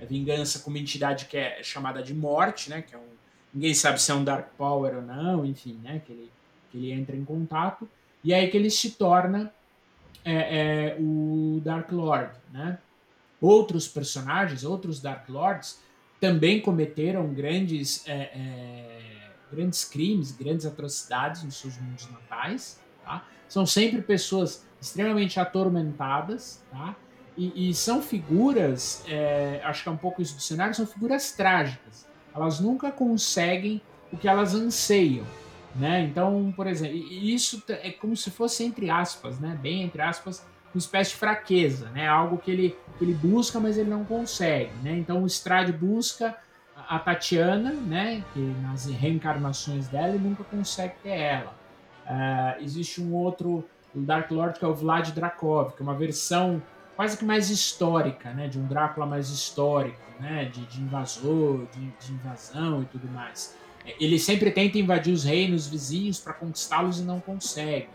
[0.00, 2.82] é vingança com uma entidade que é chamada de morte, né?
[2.82, 3.08] Que é um,
[3.52, 6.00] ninguém sabe se é um Dark Power ou não, enfim, né?
[6.04, 6.30] Que ele,
[6.70, 7.88] que ele entra em contato.
[8.24, 9.52] E aí que ele se torna
[10.24, 12.78] é, é, o Dark Lord, né?
[13.40, 15.78] Outros personagens, outros Dark Lords,
[16.20, 22.78] também cometeram grandes, é, é grandes crimes, grandes atrocidades nos seus mundos natais.
[23.04, 23.26] Tá?
[23.48, 26.94] São sempre pessoas extremamente atormentadas, tá?
[27.40, 31.32] E, e são figuras, é, acho que é um pouco isso do cenário, são figuras
[31.32, 32.06] trágicas.
[32.34, 33.80] Elas nunca conseguem
[34.12, 35.24] o que elas anseiam.
[35.74, 36.02] Né?
[36.02, 39.58] Então, por exemplo, isso é como se fosse entre aspas, né?
[39.58, 42.06] bem entre aspas, uma espécie de fraqueza, né?
[42.06, 44.72] algo que ele, que ele busca, mas ele não consegue.
[44.82, 44.98] Né?
[44.98, 46.36] Então, o Strade busca
[46.76, 48.22] a Tatiana, né?
[48.34, 51.54] que nas reencarnações dela ele nunca consegue ter ela.
[52.04, 56.60] Uh, existe um outro, Dark Lord, que é o Vlad Drakov, que é uma versão
[57.00, 58.46] quase que mais histórica, né?
[58.46, 60.50] De um Drácula mais histórico, né?
[60.52, 63.56] De, de invasor, de, de, invasão e tudo mais.
[63.86, 67.88] É, ele sempre tenta invadir os reinos vizinhos para conquistá-los e não consegue.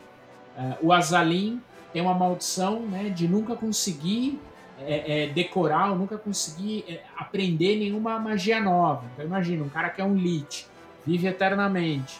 [0.57, 1.61] Uh, o Azalin
[1.93, 3.09] tem uma maldição, né?
[3.09, 4.39] De nunca conseguir
[4.79, 9.05] é, é, decorar ou nunca conseguir é, aprender nenhuma magia nova.
[9.13, 10.65] Então imagina, um cara que é um lich,
[11.05, 12.19] vive eternamente,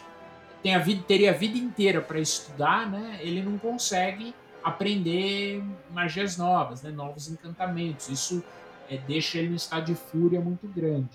[0.62, 3.18] tem a vida, teria a vida inteira para estudar, né?
[3.22, 4.32] Ele não consegue
[4.66, 8.08] aprender magias novas, né, novos encantamentos.
[8.08, 8.42] Isso
[8.90, 11.08] é, deixa ele em estado de fúria muito grande.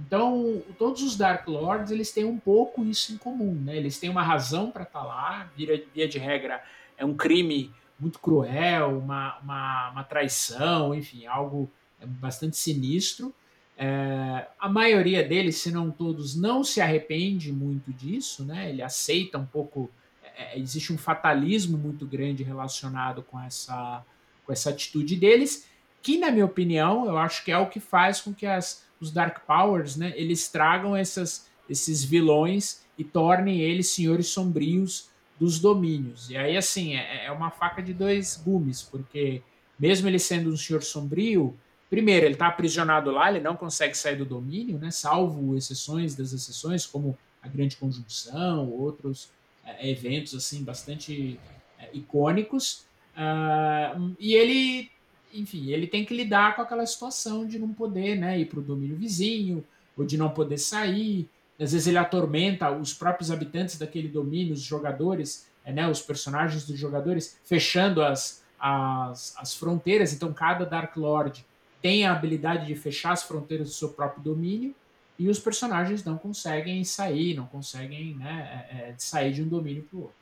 [0.00, 3.76] Então, todos os Dark Lords eles têm um pouco isso em comum, né?
[3.76, 6.62] Eles têm uma razão para estar tá lá, via, via de regra
[6.96, 11.70] é um crime muito cruel, uma, uma, uma traição, enfim, algo
[12.06, 13.34] bastante sinistro.
[13.76, 18.70] É, a maioria deles, se não todos, não se arrepende muito disso, né?
[18.70, 19.90] Ele aceita um pouco
[20.36, 24.04] é, existe um fatalismo muito grande relacionado com essa,
[24.44, 25.66] com essa atitude deles,
[26.02, 29.10] que, na minha opinião, eu acho que é o que faz com que as, os
[29.10, 36.30] Dark Powers né, eles tragam essas, esses vilões e tornem eles senhores sombrios dos domínios.
[36.30, 39.42] E aí, assim, é, é uma faca de dois gumes, porque
[39.78, 41.56] mesmo ele sendo um senhor sombrio,
[41.88, 46.32] primeiro, ele está aprisionado lá, ele não consegue sair do domínio, né, salvo exceções das
[46.32, 49.30] exceções, como a Grande Conjunção, outros
[49.66, 51.38] é, eventos assim bastante
[51.78, 52.84] é, icônicos.
[53.16, 54.90] Uh, e ele,
[55.32, 58.62] enfim, ele tem que lidar com aquela situação de não poder né, ir para o
[58.62, 59.64] domínio vizinho,
[59.96, 61.28] ou de não poder sair.
[61.58, 66.66] Às vezes ele atormenta os próprios habitantes daquele domínio, os jogadores, é, né, os personagens
[66.66, 70.12] dos jogadores, fechando as, as, as fronteiras.
[70.12, 71.44] Então cada Dark Lord
[71.80, 74.74] tem a habilidade de fechar as fronteiras do seu próprio domínio
[75.18, 79.82] e os personagens não conseguem sair, não conseguem né, é, é sair de um domínio
[79.84, 80.16] para o outro.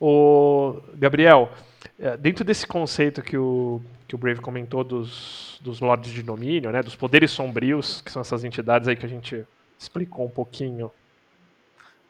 [0.00, 1.50] O Gabriel,
[1.98, 6.70] é, dentro desse conceito que o, que o Brave comentou dos, dos lords de domínio,
[6.70, 9.44] né, dos poderes sombrios, que são essas entidades aí que a gente
[9.78, 10.90] explicou um pouquinho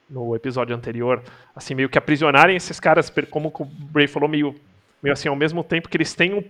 [0.08, 1.22] no episódio anterior,
[1.54, 4.54] assim, meio que aprisionarem esses caras, como o Bray falou, meio,
[5.02, 6.42] meio assim, ao mesmo tempo que eles têm um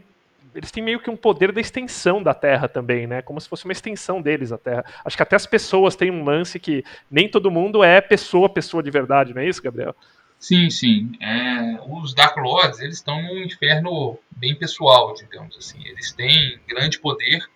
[0.58, 3.22] eles têm meio que um poder da extensão da Terra também, né?
[3.22, 4.84] Como se fosse uma extensão deles a Terra.
[5.04, 8.82] Acho que até as pessoas têm um lance que nem todo mundo é pessoa, pessoa
[8.82, 9.94] de verdade, não é isso, Gabriel?
[10.36, 11.12] Sim, sim.
[11.20, 15.80] É, os Dark Lords, eles estão num inferno bem pessoal, digamos assim.
[15.86, 17.48] Eles têm grande poder,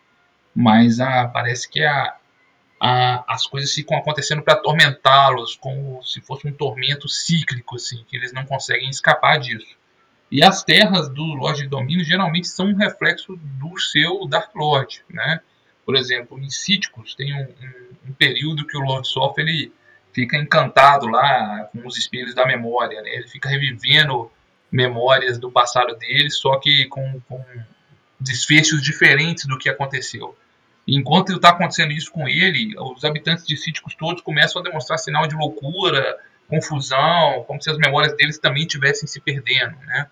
[0.54, 2.16] mas ah, parece que a,
[2.80, 8.16] a, as coisas ficam acontecendo para atormentá-los, como se fosse um tormento cíclico, assim, que
[8.16, 9.76] eles não conseguem escapar disso.
[10.32, 15.04] E as terras do Lorde de Domínio geralmente são um reflexo do seu Dark Lord,
[15.10, 15.42] né?
[15.84, 19.70] Por exemplo, em Cíticos tem um, um, um período que o Lord Soft ele
[20.10, 23.10] fica encantado lá com os espelhos da memória, né?
[23.10, 24.32] Ele fica revivendo
[24.70, 27.44] memórias do passado dele, só que com, com
[28.18, 30.34] desfechos diferentes do que aconteceu.
[30.88, 35.26] Enquanto está acontecendo isso com ele, os habitantes de Cíticos todos começam a demonstrar sinal
[35.26, 36.18] de loucura,
[36.48, 40.08] confusão, como se as memórias deles também estivessem se perdendo, né?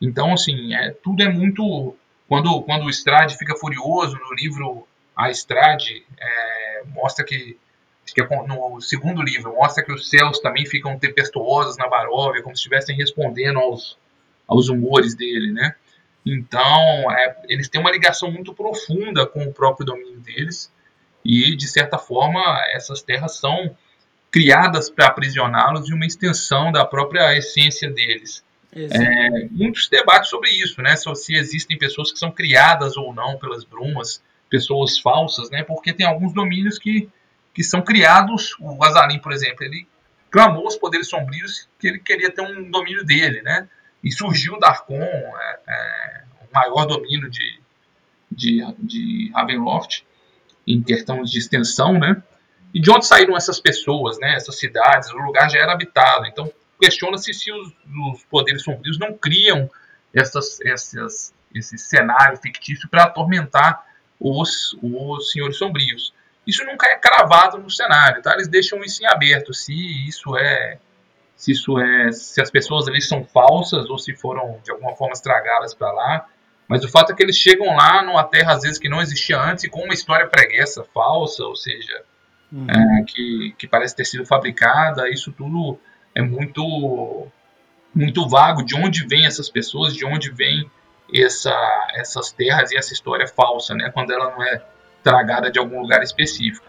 [0.00, 1.96] Então, assim, é, tudo é muito.
[2.28, 7.56] Quando, quando o Strade fica furioso no livro A Strade, é, mostra que,
[8.04, 12.56] que é no segundo livro, mostra que os céus também ficam tempestuosos na Baróvia, como
[12.56, 13.96] se estivessem respondendo aos,
[14.46, 15.74] aos humores dele, né?
[16.24, 20.72] Então, é, eles têm uma ligação muito profunda com o próprio domínio deles,
[21.24, 22.40] e, de certa forma,
[22.72, 23.76] essas terras são
[24.30, 28.44] criadas para aprisioná-los e uma extensão da própria essência deles.
[28.76, 30.94] É, muitos debates sobre isso, né?
[30.96, 35.62] Se, existem pessoas que são criadas ou não pelas brumas, pessoas falsas, né?
[35.62, 37.08] Porque tem alguns domínios que,
[37.54, 38.54] que são criados.
[38.60, 39.86] O Azalim, por exemplo, ele
[40.30, 43.66] clamou os poderes sombrios que ele queria ter um domínio dele, né?
[44.04, 47.58] E surgiu o Darkon, é, é, o maior domínio de,
[48.30, 50.04] de, de Ravenloft,
[50.66, 52.22] em questão de extensão, né?
[52.74, 54.34] E de onde saíram essas pessoas, né?
[54.34, 57.72] Essas cidades, o lugar já era habitado, então questiona-se se os,
[58.12, 59.70] os, poderes sombrios não criam
[60.12, 63.84] essas, essas, esse cenário fictício para atormentar
[64.20, 66.12] os, os senhores sombrios.
[66.46, 68.34] Isso nunca é cravado no cenário, tá?
[68.34, 69.74] Eles deixam isso em aberto, se
[70.06, 70.78] isso é
[71.34, 75.12] se isso é se as pessoas ali são falsas ou se foram de alguma forma
[75.12, 76.26] estragadas para lá.
[76.68, 79.38] Mas o fato é que eles chegam lá numa terra às vezes que não existia
[79.38, 82.02] antes e com uma história preguiça falsa, ou seja,
[82.50, 82.66] uhum.
[82.68, 85.08] é, que, que parece ter sido fabricada.
[85.08, 85.78] Isso tudo
[86.16, 87.28] é muito
[87.94, 90.70] muito vago de onde vêm essas pessoas, de onde vêm
[91.14, 91.54] essa,
[91.94, 93.90] essas terras e essa história falsa, né?
[93.90, 94.62] Quando ela não é
[95.02, 96.66] tragada de algum lugar específico.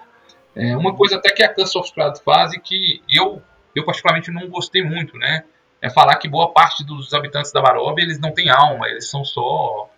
[0.56, 3.42] É uma coisa até que a Curse of Strahd faz e que eu,
[3.76, 5.44] eu particularmente não gostei muito, né?
[5.82, 9.24] É falar que boa parte dos habitantes da Baróvia eles não têm alma, eles são
[9.24, 9.90] só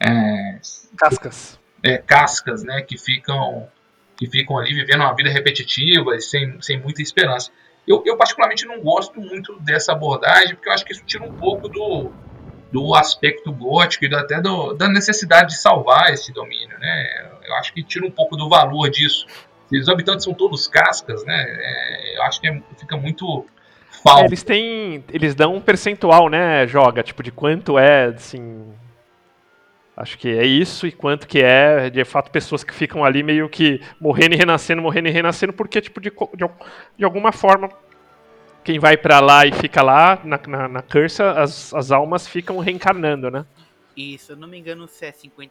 [0.00, 0.58] é,
[0.96, 2.82] cascas, é, cascas, né?
[2.82, 3.68] Que ficam
[4.16, 7.52] que ficam ali vivendo uma vida repetitiva e sem, sem muita esperança.
[7.88, 11.32] Eu, eu, particularmente não gosto muito dessa abordagem, porque eu acho que isso tira um
[11.32, 12.12] pouco do,
[12.70, 17.30] do aspecto gótico e até do, da necessidade de salvar esse domínio, né?
[17.46, 19.26] Eu acho que tira um pouco do valor disso.
[19.68, 21.44] Se os habitantes são todos cascas, né?
[21.48, 23.46] É, eu acho que é, fica muito
[24.02, 24.22] falso.
[24.22, 26.66] É, eles têm, eles dão um percentual, né?
[26.66, 28.66] Joga tipo de quanto é, assim,
[30.00, 33.48] Acho que é isso e quanto que é, de fato, pessoas que ficam ali meio
[33.48, 36.48] que morrendo e renascendo, morrendo e renascendo, porque, tipo, de, de,
[36.96, 37.68] de alguma forma,
[38.62, 42.60] quem vai para lá e fica lá, na, na, na cursa, as, as almas ficam
[42.60, 43.44] reencarnando, né?
[43.96, 45.50] Isso, eu não me engano se é 50-50,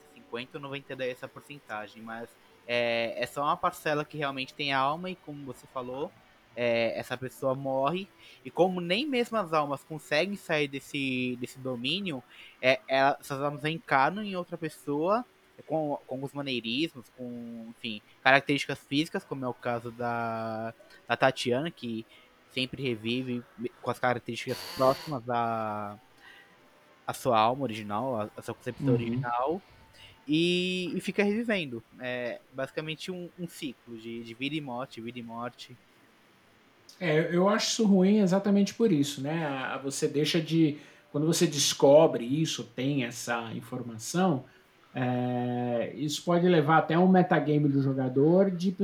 [0.54, 2.30] eu não vou entender essa porcentagem, mas
[2.66, 6.10] é, é só uma parcela que realmente tem alma e, como você falou,
[6.58, 8.08] é, essa pessoa morre.
[8.44, 12.24] E como nem mesmo as almas conseguem sair desse, desse domínio,
[12.60, 15.24] é, é, essas almas encarnam em outra pessoa
[15.68, 20.74] com, com alguns maneirismos, com, enfim, características físicas, como é o caso da,
[21.08, 22.06] da Tatiana, que
[22.52, 23.44] sempre revive
[23.82, 25.98] com as características próximas da
[27.06, 28.94] a sua alma original, a, a sua concepção uhum.
[28.94, 29.62] original,
[30.28, 31.82] e, e, fica revivendo.
[32.02, 35.78] É basicamente um, um ciclo de, de vida e morte, vida e morte.
[37.00, 39.80] É, eu acho isso ruim exatamente por isso, né?
[39.84, 40.78] Você deixa de.
[41.12, 44.44] Quando você descobre isso, tem essa informação,
[44.94, 48.76] é, isso pode levar até um metagame do jogador de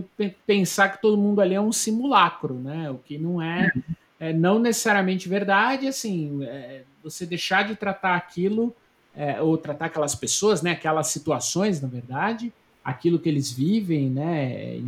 [0.46, 2.90] pensar que todo mundo ali é um simulacro, né?
[2.92, 3.72] O que não é,
[4.20, 8.76] é não necessariamente verdade, assim, é, você deixar de tratar aquilo,
[9.16, 10.72] é, ou tratar aquelas pessoas, né?
[10.72, 12.54] Aquelas situações, na verdade,
[12.84, 14.80] aquilo que eles vivem, né?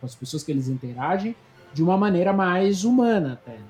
[0.00, 1.36] Com as pessoas que eles interagem,
[1.72, 3.52] de uma maneira mais humana até.
[3.52, 3.64] Né?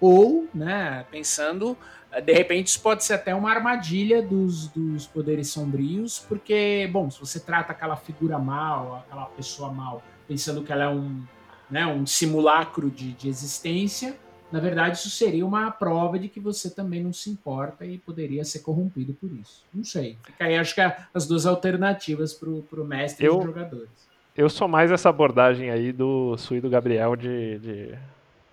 [0.00, 1.76] Ou, né, pensando,
[2.24, 7.20] de repente isso pode ser até uma armadilha dos, dos poderes sombrios, porque, bom, se
[7.20, 11.22] você trata aquela figura mal, aquela pessoa mal, pensando que ela é um,
[11.70, 14.16] né, um simulacro de, de existência,
[14.50, 18.44] na verdade isso seria uma prova de que você também não se importa e poderia
[18.44, 19.64] ser corrompido por isso.
[19.72, 20.18] Não sei.
[20.24, 24.09] Fica aí, acho que as duas alternativas para o mestre Eu- e os jogadores.
[24.40, 27.94] Eu sou mais essa abordagem aí do Sui e do Gabriel de, de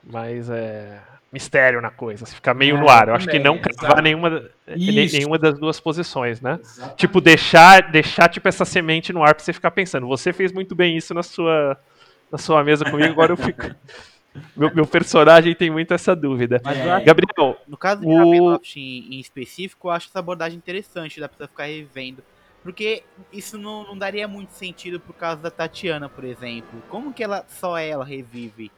[0.04, 1.00] mais é,
[1.32, 3.08] mistério na coisa, se ficar meio É, no ar.
[3.08, 4.02] Eu acho que não cravar exato.
[4.02, 4.92] nenhuma, Isso.
[4.92, 6.60] nem- nenhuma das duas posições, né?
[6.62, 6.98] Exatamente.
[6.98, 10.08] Tipo, deixar, deixar tipo, essa semente no ar pra você ficar pensando.
[10.08, 11.78] Você fez muito bem isso na sua,
[12.32, 13.62] na sua mesa comigo, agora eu fico.
[14.56, 16.62] Meu, meu personagem tem muito essa dúvida.
[16.64, 17.00] Mas É.
[17.02, 21.28] Gabriel, No caso de O- Ravenloft em, em específico, eu acho essa abordagem interessante, da
[21.28, 22.22] pessoa ficar revendo.
[22.64, 26.82] Porque isso não, não daria muito sentido por causa da Tatiana, por exemplo.
[26.90, 28.72] Como que ela só ela revive?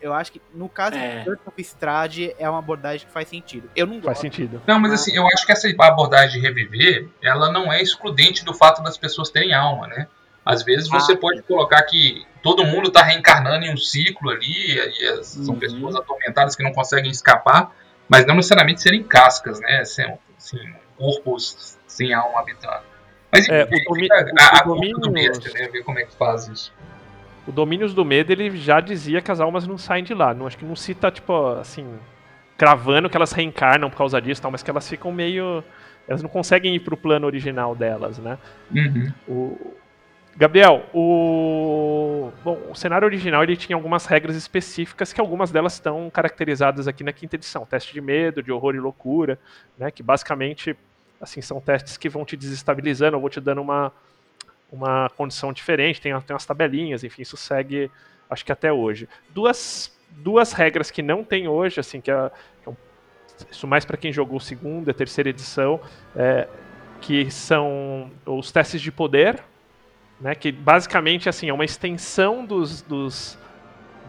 [0.00, 1.18] Eu acho que no caso É.
[1.20, 3.70] do Church of Strade é uma abordagem que faz sentido.
[3.74, 4.20] Eu não faz gosto.
[4.20, 4.62] sentido.
[4.66, 8.52] Não, mas assim, eu acho que essa abordagem de reviver, ela não é excludente do
[8.54, 10.06] fato das pessoas terem alma, né?
[10.44, 14.74] Às vezes você Ah, pode colocar que todo mundo está reencarnando em um ciclo ali,
[14.76, 15.60] e as- são Uhum.
[15.60, 17.74] pessoas atormentadas que não conseguem escapar,
[18.08, 19.84] mas não necessariamente serem cascas, né?
[19.84, 20.58] Sem, assim,
[20.98, 22.82] corpos sem alma habitando.
[23.30, 25.68] Mas enfim, É, o domi- a, a o culpa do domínio- mestre, né?
[25.68, 26.72] Ver como é que faz isso.
[27.46, 30.34] O Domínios do Medo, ele já dizia que as almas não saem de lá.
[30.34, 31.86] Não, acho que não cita, tipo, assim,
[32.58, 35.64] cravando que elas reencarnam por causa disso tal, mas que elas ficam meio.
[36.06, 38.36] Elas não conseguem ir pro plano original delas, né?
[38.74, 39.12] Uhum.
[39.26, 39.74] O...
[40.36, 42.30] Gabriel, o...
[42.44, 47.02] Bom, o cenário original ele tinha algumas regras específicas que algumas delas estão caracterizadas aqui
[47.02, 47.66] na quinta edição.
[47.66, 49.38] Teste de medo, de horror e loucura,
[49.76, 49.90] né?
[49.90, 50.76] Que basicamente
[51.20, 53.92] assim, são testes que vão te desestabilizando, ou vou te dando uma,
[54.70, 57.90] uma condição diferente, tem, tem umas tabelinhas, enfim, isso segue,
[58.28, 59.08] acho que até hoje.
[59.30, 62.30] Duas, duas regras que não tem hoje, assim, que é,
[62.62, 62.72] que é
[63.50, 65.80] isso mais para quem jogou segunda, terceira edição,
[66.14, 66.48] é,
[67.00, 69.42] que são os testes de poder,
[70.20, 73.38] né, que basicamente assim, é uma extensão dos, dos,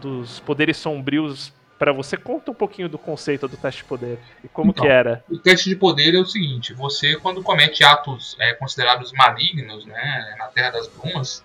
[0.00, 2.14] dos poderes sombrios para você.
[2.14, 4.84] Conta um pouquinho do conceito do teste de poder e como Então.
[4.84, 5.24] que era.
[5.30, 10.34] O teste de poder é o seguinte: você, quando comete atos é, considerados malignos né,
[10.38, 11.42] na Terra das Brumas,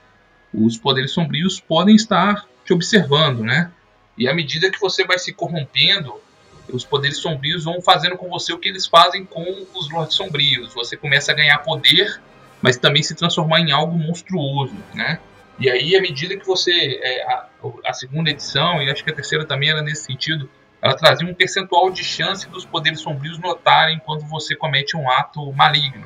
[0.53, 3.71] os poderes sombrios podem estar te observando, né?
[4.17, 6.13] E à medida que você vai se corrompendo,
[6.69, 10.73] os poderes sombrios vão fazendo com você o que eles fazem com os Lordes Sombrios.
[10.73, 12.21] Você começa a ganhar poder,
[12.61, 15.19] mas também se transformar em algo monstruoso, né?
[15.57, 16.99] E aí, à medida que você.
[17.01, 17.49] é, a,
[17.85, 20.49] a segunda edição, e acho que a terceira também era nesse sentido,
[20.81, 25.51] ela trazia um percentual de chance dos poderes sombrios notarem quando você comete um ato
[25.53, 26.05] maligno.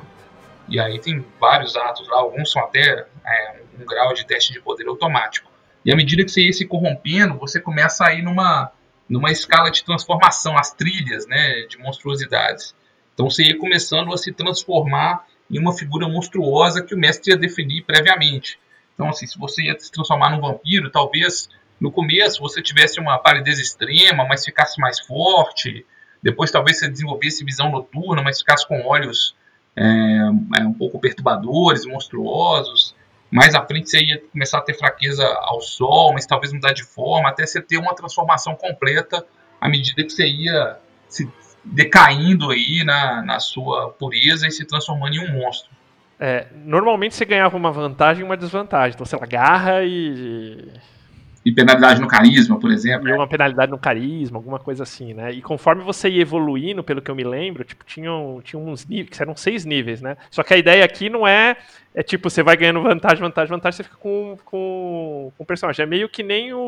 [0.68, 4.60] E aí tem vários atos lá, alguns são até é, um grau de teste de
[4.60, 5.50] poder automático.
[5.84, 8.70] E à medida que você ia se corrompendo, você começa a ir numa,
[9.08, 12.74] numa escala de transformação, as trilhas né, de monstruosidades.
[13.12, 17.36] Então você ia começando a se transformar em uma figura monstruosa que o mestre ia
[17.36, 18.58] definir previamente.
[19.00, 21.48] Então, assim, se você ia se transformar num vampiro, talvez
[21.80, 25.86] no começo você tivesse uma palidez extrema, mas ficasse mais forte.
[26.22, 29.34] Depois, talvez você desenvolvesse visão noturna, mas ficasse com olhos
[29.74, 29.82] é,
[30.58, 32.94] é, um pouco perturbadores, monstruosos.
[33.30, 36.84] Mais à frente você ia começar a ter fraqueza ao sol, mas talvez mudar de
[36.84, 39.24] forma, até você ter uma transformação completa
[39.58, 40.76] à medida que você ia
[41.08, 41.26] se
[41.64, 45.70] decaindo aí na, na sua pureza e se transformando em um monstro.
[46.22, 48.94] É, normalmente você ganhava uma vantagem e uma desvantagem.
[48.94, 50.68] Então, sei lá, garra e,
[51.42, 53.08] E penalidade no carisma, por exemplo.
[53.08, 55.32] e uma penalidade no carisma, alguma coisa assim, né?
[55.32, 59.08] E conforme você ia evoluindo, pelo que eu me lembro, tipo, tinham, tinham uns níveis,
[59.16, 60.18] que eram seis níveis, né?
[60.30, 61.56] Só que a ideia aqui não é,
[61.94, 65.82] é tipo, você vai ganhando vantagem, vantagem, vantagem, você fica com, com, com o personagem.
[65.82, 66.58] É meio que nem o,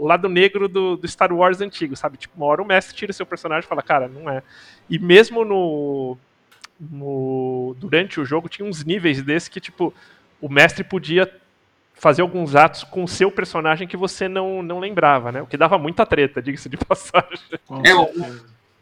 [0.00, 2.16] o lado negro do, do Star Wars antigo, sabe?
[2.16, 4.42] Tipo, uma hora o mestre tira seu personagem e fala, cara, não é.
[4.88, 6.16] E mesmo no,
[6.90, 9.94] no durante o jogo tinha uns níveis desse que, tipo,
[10.40, 11.32] o mestre podia
[11.94, 15.40] fazer alguns atos com o seu personagem que você não, não lembrava, né?
[15.42, 17.38] O que dava muita treta, diga-se de passagem.
[17.84, 18.10] É, o-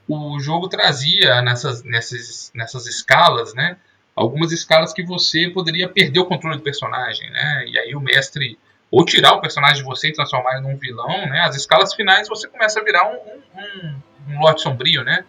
[0.09, 3.77] o jogo trazia nessas, nessas, nessas escalas, né?
[4.17, 7.65] Algumas escalas que você poderia perder o controle do personagem, né?
[7.69, 8.59] E aí o mestre
[8.91, 11.41] ou tirar o personagem de você e transformar ele num vilão, né?
[11.43, 15.25] As escalas finais você começa a virar um, um, um, um Lorde Sombrio, né?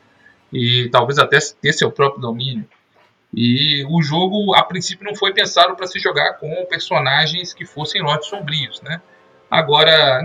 [0.51, 2.67] E talvez até ter seu próprio domínio.
[3.33, 8.01] E o jogo, a princípio, não foi pensado para se jogar com personagens que fossem
[8.01, 9.01] Lordes Sombrios, né?
[9.49, 10.21] Agora,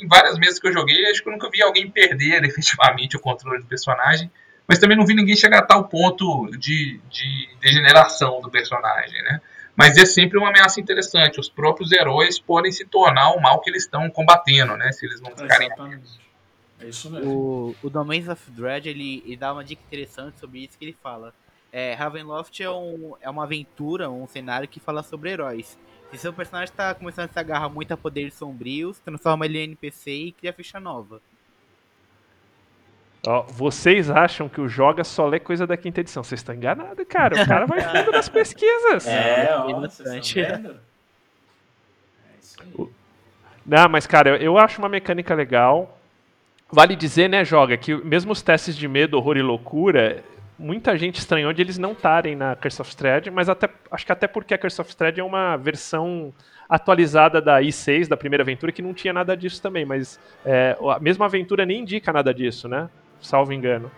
[0.00, 3.20] em várias mesas que eu joguei, acho que eu nunca vi alguém perder efetivamente o
[3.20, 4.30] controle do personagem,
[4.66, 9.40] mas também não vi ninguém chegar a tal ponto de, de degeneração do personagem, né?
[9.74, 11.38] Mas é sempre uma ameaça interessante.
[11.38, 14.90] Os próprios heróis podem se tornar o mal que eles estão combatendo, né?
[14.90, 15.70] Se eles não ficarem.
[16.80, 17.30] É isso mesmo.
[17.30, 20.96] O, o Domains of Dread, ele, ele dá uma dica interessante sobre isso que ele
[21.02, 21.34] fala.
[21.72, 25.78] É, Ravenloft é, um, é uma aventura, um cenário que fala sobre heróis.
[26.10, 29.64] Se seu personagem está começando a se agarrar muito a poderes sombrios, transforma ele em
[29.64, 31.20] NPC e cria ficha nova.
[33.26, 36.22] Ó, vocês acham que o Joga só lê coisa da quinta edição.
[36.22, 37.42] Vocês estão enganados, cara.
[37.42, 39.06] O cara vai fundo nas pesquisas.
[39.06, 40.40] É, ó, Tem vocês bastante.
[40.40, 40.62] É
[42.40, 42.88] isso aí.
[43.66, 45.97] Não, mas, cara, eu acho uma mecânica legal.
[46.70, 50.22] Vale dizer, né, Joga, que mesmo os testes de medo, horror e loucura,
[50.58, 54.12] muita gente estranhou de eles não estarem na Curse of Strahd, mas até, acho que
[54.12, 56.32] até porque a Curse of Strahd é uma versão
[56.68, 61.00] atualizada da I6, da primeira aventura, que não tinha nada disso também, mas é, a
[61.00, 62.90] mesma aventura nem indica nada disso, né?
[63.18, 63.90] Salvo engano.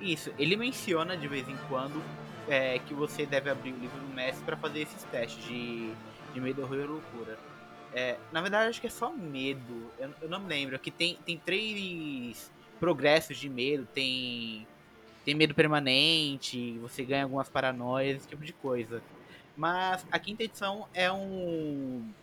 [0.00, 2.02] Isso, ele menciona de vez em quando
[2.48, 5.92] é, que você deve abrir o livro do mestre para fazer esses testes de,
[6.34, 7.38] de medo, horror e loucura.
[7.92, 9.92] É, na verdade, acho que é só medo.
[9.98, 10.78] Eu, eu não me lembro.
[10.78, 13.86] Que tem, tem três progressos de medo.
[13.86, 14.68] Tem,
[15.24, 19.04] tem medo permanente, você ganha algumas paranoias, esse tipo de coisa.
[19.56, 22.14] Mas a quinta edição é um,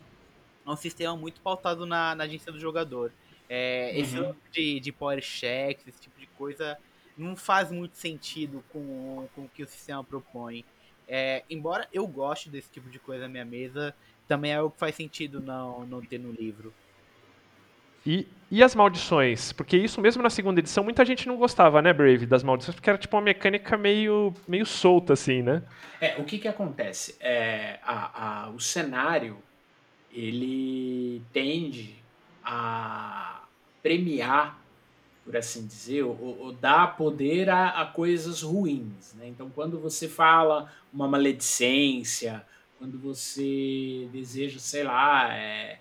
[0.65, 3.13] é um sistema muito pautado na, na agência do jogador.
[3.47, 4.23] É, Esse Uhum.
[4.27, 6.77] lance de, de power checks, esse tipo de coisa,
[7.15, 10.65] não faz muito sentido com, com o que o sistema propõe.
[11.07, 13.95] É, embora eu goste desse tipo de coisa na minha mesa,
[14.27, 16.73] também é algo que faz sentido não, não ter no livro.
[18.05, 19.51] E, e as maldições?
[19.51, 22.89] Porque isso mesmo na segunda edição, muita gente não gostava, né, Brave, das maldições, porque
[22.89, 25.63] era tipo uma mecânica meio, meio solta, assim, né?
[25.99, 27.15] É, o que que acontece?
[27.19, 29.37] É, a, a- o cenário,
[30.13, 31.95] ele tende
[32.43, 33.41] a
[33.81, 34.59] premiar,
[35.25, 39.27] por assim dizer, ou, ou dar poder a, a coisas ruins, né?
[39.27, 42.45] Então, quando você fala uma maledicência,
[42.77, 45.79] quando você deseja, sei lá, é,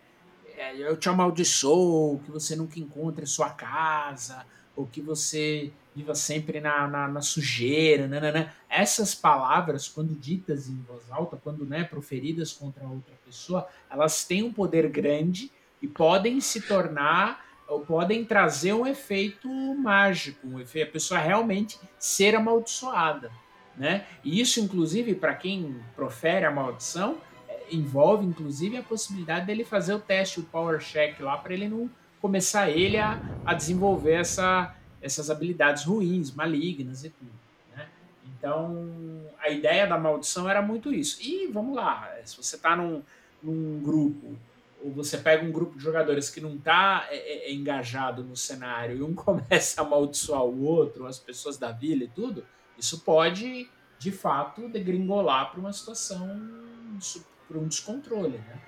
[0.57, 6.61] é, eu te amaldiçoo, que você nunca encontre sua casa, ou que você viva sempre
[6.61, 8.51] na, na, na sujeira, nananã.
[8.69, 14.43] essas palavras, quando ditas em voz alta, quando né, proferidas contra outra pessoa, elas têm
[14.43, 20.89] um poder grande e podem se tornar ou podem trazer um efeito mágico, um efeito,
[20.89, 23.31] a pessoa realmente ser amaldiçoada.
[23.77, 24.07] Né?
[24.22, 27.18] E isso, inclusive, para quem profere a maldição,
[27.49, 31.68] é, envolve inclusive a possibilidade dele fazer o teste, o power check lá, para ele
[31.68, 37.33] não começar ele a, a desenvolver essa, essas habilidades ruins, malignas e tudo.
[37.77, 37.87] Né?
[38.27, 38.89] Então,
[39.39, 41.18] a ideia da maldição era muito isso.
[41.20, 43.03] E vamos lá, se você está num,
[43.43, 44.39] num grupo,
[44.85, 48.99] ou você pega um grupo de jogadores que não está é, é, engajado no cenário
[48.99, 52.45] e um começa a amaldiçoar o outro, as pessoas da vila e tudo,
[52.79, 53.68] isso pode,
[53.99, 56.41] de fato, degringolar para uma situação,
[57.49, 58.59] para um descontrole, né?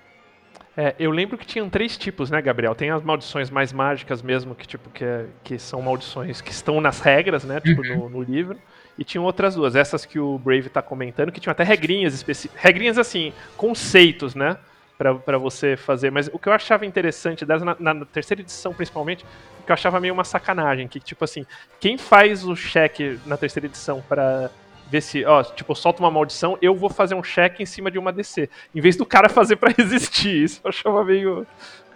[0.75, 2.75] É, eu lembro que tinham três tipos, né, Gabriel?
[2.75, 6.79] Tem as maldições mais mágicas mesmo, que tipo que, é- que são maldições que estão
[6.79, 8.59] nas regras, né, tipo no, no livro.
[8.97, 12.61] E tinham outras duas, essas que o Brave tá comentando, que tinham até regrinhas específicas,
[12.61, 14.57] regrinhas assim, conceitos, né,
[14.97, 16.11] pra você fazer.
[16.11, 19.25] Mas o que eu achava interessante delas, na, na terceira edição principalmente,
[19.65, 21.45] que eu achava meio uma sacanagem, que tipo assim,
[21.79, 24.49] quem faz o cheque na terceira edição pra
[24.89, 27.99] ver se, ó, tipo, solta uma maldição, eu vou fazer um cheque em cima de
[27.99, 28.49] uma DC.
[28.73, 30.43] Em vez do cara fazer pra resistir.
[30.43, 31.45] Isso eu achava meio,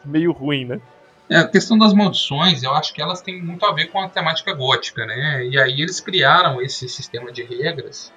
[0.04, 0.82] meio ruim, né?
[1.30, 4.10] É, a questão das maldições, eu acho que elas têm muito a ver com a
[4.10, 5.46] temática gótica, né?
[5.46, 8.12] E aí eles criaram esse sistema de regras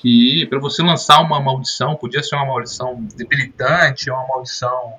[0.00, 4.94] que para você lançar uma maldição, podia ser uma maldição debilitante, uma maldição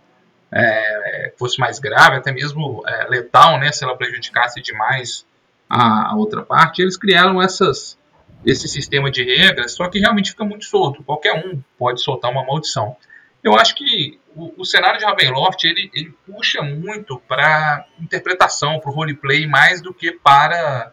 [0.52, 3.72] é, fosse mais grave, até mesmo é, letal, né?
[3.72, 5.26] Se ela prejudicasse demais
[5.68, 6.84] a, a outra parte.
[6.84, 7.98] Eles criaram essas,
[8.46, 11.04] esse sistema de regras, só que realmente fica muito solto.
[11.04, 12.96] Qualquer um pode soltar uma maldição.
[13.44, 18.92] Eu acho que o, o cenário de Ravenloft ele, ele puxa muito para interpretação, para
[18.92, 20.92] o roleplay, mais do que para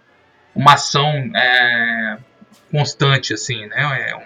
[0.54, 2.18] uma ação é,
[2.70, 4.10] constante, assim, né?
[4.10, 4.16] É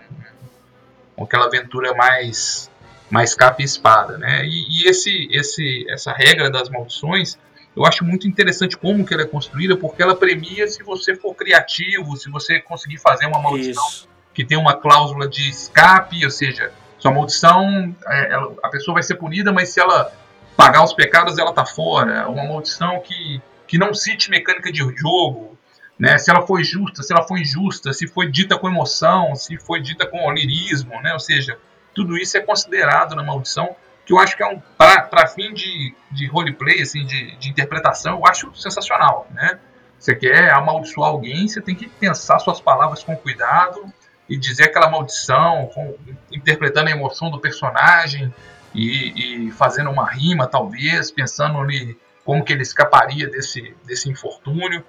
[1.19, 2.71] um, aquela aventura mais
[3.11, 4.45] mais capa e espada, né?
[4.47, 7.39] E, e esse, esse, essa regra das maldições,
[7.77, 11.35] eu acho muito interessante como que ela é construída, porque ela premia se você for
[11.35, 14.09] criativo, se você conseguir fazer uma maldição Isso.
[14.33, 19.03] que tem uma cláusula de escape, ou seja, sua maldição, é, ela- a pessoa vai
[19.03, 20.11] ser punida, mas se ela
[20.57, 22.27] pagar os pecados, ela tá fora.
[22.31, 25.59] Uma maldição que, que não cite mecânica de jogo,
[26.03, 26.19] né?
[26.19, 29.81] Se ela foi justa, se ela foi injusta, se foi dita com emoção, se foi
[29.81, 31.13] dita com lirismo, né?
[31.13, 31.57] Ou seja,
[31.95, 35.95] tudo isso é considerado na maldição, que eu acho que é um para fim de,
[36.11, 39.61] de roleplay, assim, de, de interpretação, eu acho sensacional, né?
[39.97, 43.85] Você quer amaldiçoar alguém, você tem que pensar suas palavras com cuidado
[44.29, 45.95] e dizer aquela maldição, com-
[46.33, 48.35] interpretando a emoção do personagem
[48.75, 54.85] e, e fazendo uma rima, talvez, pensando ali como que ele escaparia desse, desse infortúnio.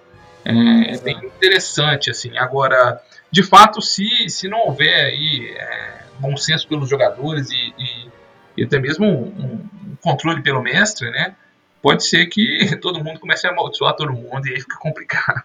[0.45, 2.37] É, é bem interessante, assim.
[2.37, 8.09] Agora, de fato, se, se não houver aí é, bom senso pelos jogadores e, e,
[8.57, 11.35] e até mesmo um, um, controle pelo mestre, né?
[11.81, 15.43] Pode ser que todo mundo comece a amaldiçoar todo mundo e aí fica complicado.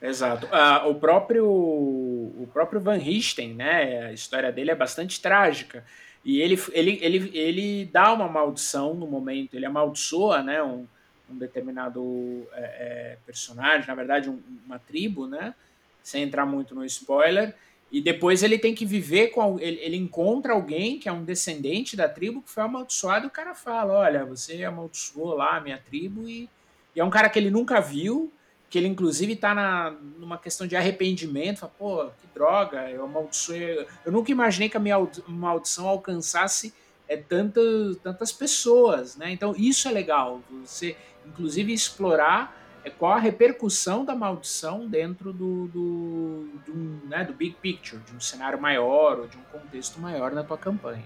[0.00, 0.46] Exato.
[0.46, 4.06] Uh, o próprio o próprio Van Richten, né?
[4.06, 5.84] A história dele é bastante trágica.
[6.24, 10.86] E ele, ele, ele, ele dá uma maldição no momento, ele amaldiçoa né, um,
[11.32, 15.54] um determinado é, é, personagem, na verdade, um, uma tribo, né?
[16.02, 17.54] Sem entrar muito no spoiler.
[17.90, 19.58] E depois ele tem que viver com.
[19.60, 23.30] Ele, ele encontra alguém que é um descendente da tribo que foi amaldiçoado, e o
[23.30, 26.48] cara fala: Olha, você amaldiçoou lá a minha tribo, e,
[26.94, 28.32] e é um cara que ele nunca viu
[28.72, 33.86] que ele inclusive está na, numa questão de arrependimento, fala, pô, que droga, eu amaldiçoei.
[34.02, 34.96] Eu nunca imaginei que a minha
[35.28, 36.72] maldição alcançasse
[37.08, 39.30] é, tantas, tantas pessoas, né?
[39.30, 40.96] Então isso é legal, você
[41.26, 47.56] inclusive explorar é, qual a repercussão da maldição dentro do, do, do, né, do big
[47.60, 51.04] picture, de um cenário maior ou de um contexto maior na tua campanha.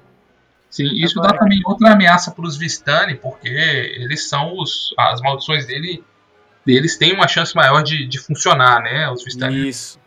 [0.71, 4.93] Sim, isso Agora, dá também outra ameaça para os Vistani, porque eles são os.
[4.99, 6.05] As maldições dele
[6.65, 9.09] deles têm uma chance maior de, de funcionar, né?
[9.11, 9.69] Os Vistani.
[9.69, 10.01] Isso.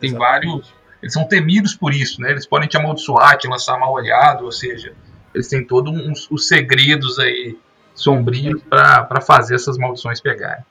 [0.00, 0.46] Tem Exatamente.
[0.46, 0.74] vários.
[1.02, 2.30] Eles são temidos por isso, né?
[2.30, 4.94] Eles podem te amaldiçoar, te lançar mal olhado, ou seja,
[5.36, 7.56] eles têm todos uns, os segredos aí
[7.94, 10.64] sombrios para fazer essas maldições pegarem.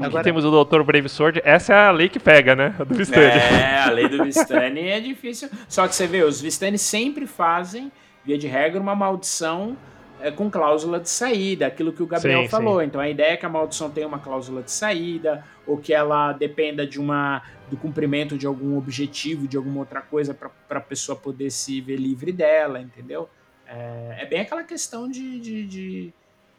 [0.00, 0.82] Agora temos o Dr.
[0.82, 1.40] Brave Sword.
[1.44, 2.74] Essa é a lei que pega, né?
[2.78, 3.24] A do Vistani.
[3.24, 5.48] É, a lei do Vistani é difícil.
[5.68, 7.90] Só que você vê, os Vistani sempre fazem,
[8.24, 9.76] via de regra, uma maldição
[10.20, 12.80] é, com cláusula de saída, aquilo que o Gabriel sim, falou.
[12.80, 12.86] Sim.
[12.86, 16.32] Então a ideia é que a maldição tenha uma cláusula de saída, ou que ela
[16.32, 21.16] dependa de uma do cumprimento de algum objetivo, de alguma outra coisa para a pessoa
[21.16, 23.28] poder se ver livre dela, entendeu?
[23.68, 26.14] É, é bem aquela questão de, de, de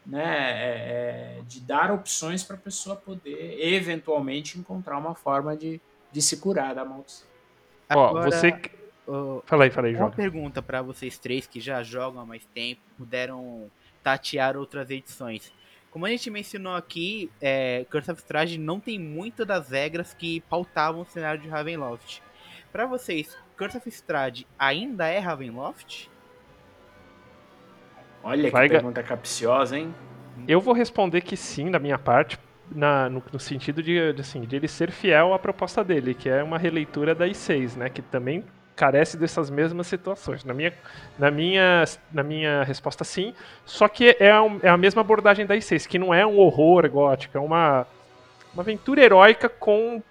[0.06, 5.80] né, é, é de dar opções para a pessoa poder eventualmente encontrar uma forma de,
[6.12, 7.26] de se curar da maldição.
[7.88, 8.26] Agora...
[8.26, 8.52] Ó, você
[9.10, 12.44] Uh, fala aí, fala aí, Uma pergunta para vocês três que já jogam há mais
[12.54, 13.68] tempo, puderam
[14.04, 15.52] tatear outras edições.
[15.90, 20.40] Como a gente mencionou aqui, é, Curse of Strahd não tem muitas das regras que
[20.42, 22.22] pautavam o cenário de Ravenloft.
[22.70, 26.08] Para vocês, Curse of Strahd ainda é Ravenloft?
[28.22, 29.94] Olha Vai que pergunta capciosa, hein?
[30.46, 32.38] Eu vou responder que sim, da minha parte,
[32.70, 36.28] na, no, no, sentido de, de, assim, de ele ser fiel à proposta dele, que
[36.28, 37.88] é uma releitura da I6, né?
[37.88, 38.44] Que também
[38.76, 40.44] carece dessas mesmas situações.
[40.44, 40.72] Na minha,
[41.18, 43.34] na minha, na minha resposta, sim.
[43.64, 46.88] Só que é, um, é a mesma abordagem da I6, que não é um horror
[46.88, 47.86] gótico, é uma,
[48.54, 50.02] uma aventura heróica com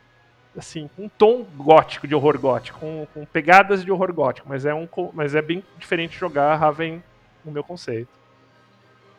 [0.58, 4.74] assim, um tom gótico de horror gótico, com, com, pegadas de horror gótico, mas é,
[4.74, 7.02] um, mas é bem diferente jogar Raven
[7.50, 8.10] no meu conceito.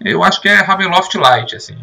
[0.01, 1.79] Eu acho que é Ravenloft Light, assim.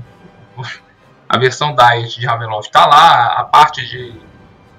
[1.29, 4.15] A versão Diet de Ravenloft tá lá, a parte de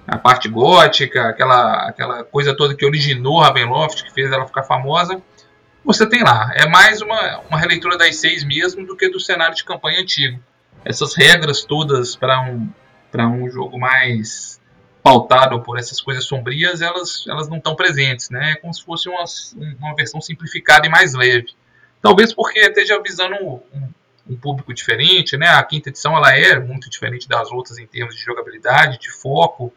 [0.06, 5.20] a parte gótica, aquela, aquela coisa toda que originou Ravenloft, que fez ela ficar famosa,
[5.84, 6.50] você tem lá.
[6.54, 10.40] É mais uma, uma releitura das seis mesmo do que do cenário de campanha antigo.
[10.82, 12.70] Essas regras todas para um,
[13.14, 14.57] um jogo mais
[15.08, 18.52] pautado por essas coisas sombrias, elas, elas não estão presentes, né?
[18.52, 19.24] É como se fosse uma,
[19.80, 21.54] uma versão simplificada e mais leve.
[22.02, 23.88] Talvez porque esteja visando um,
[24.28, 25.48] um público diferente, né?
[25.48, 29.72] A quinta edição ela é muito diferente das outras em termos de jogabilidade, de foco,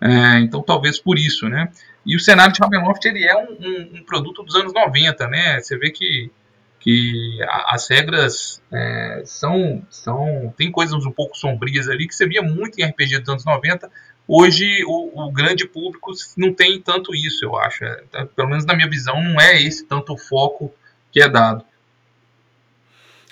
[0.00, 1.70] é, então, talvez por isso, né?
[2.06, 5.60] E o cenário de Ravenloft ele é um, um, produto dos anos 90, né?
[5.60, 6.30] Você vê que,
[6.78, 10.54] que as regras é, são, são.
[10.56, 13.90] Tem coisas um pouco sombrias ali que você via muito em RPG dos anos 90.
[14.32, 17.84] Hoje, o, o grande público não tem tanto isso, eu acho.
[17.84, 20.72] É, tá, pelo menos na minha visão, não é esse tanto o foco
[21.10, 21.64] que é dado.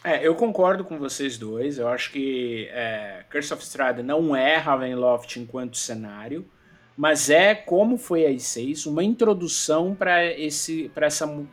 [0.03, 1.79] É, eu concordo com vocês dois.
[1.79, 6.45] Eu acho que é, Curse of Strahd não é Ravenloft enquanto cenário
[6.99, 10.91] mas é como foi a I6, uma introdução para esse,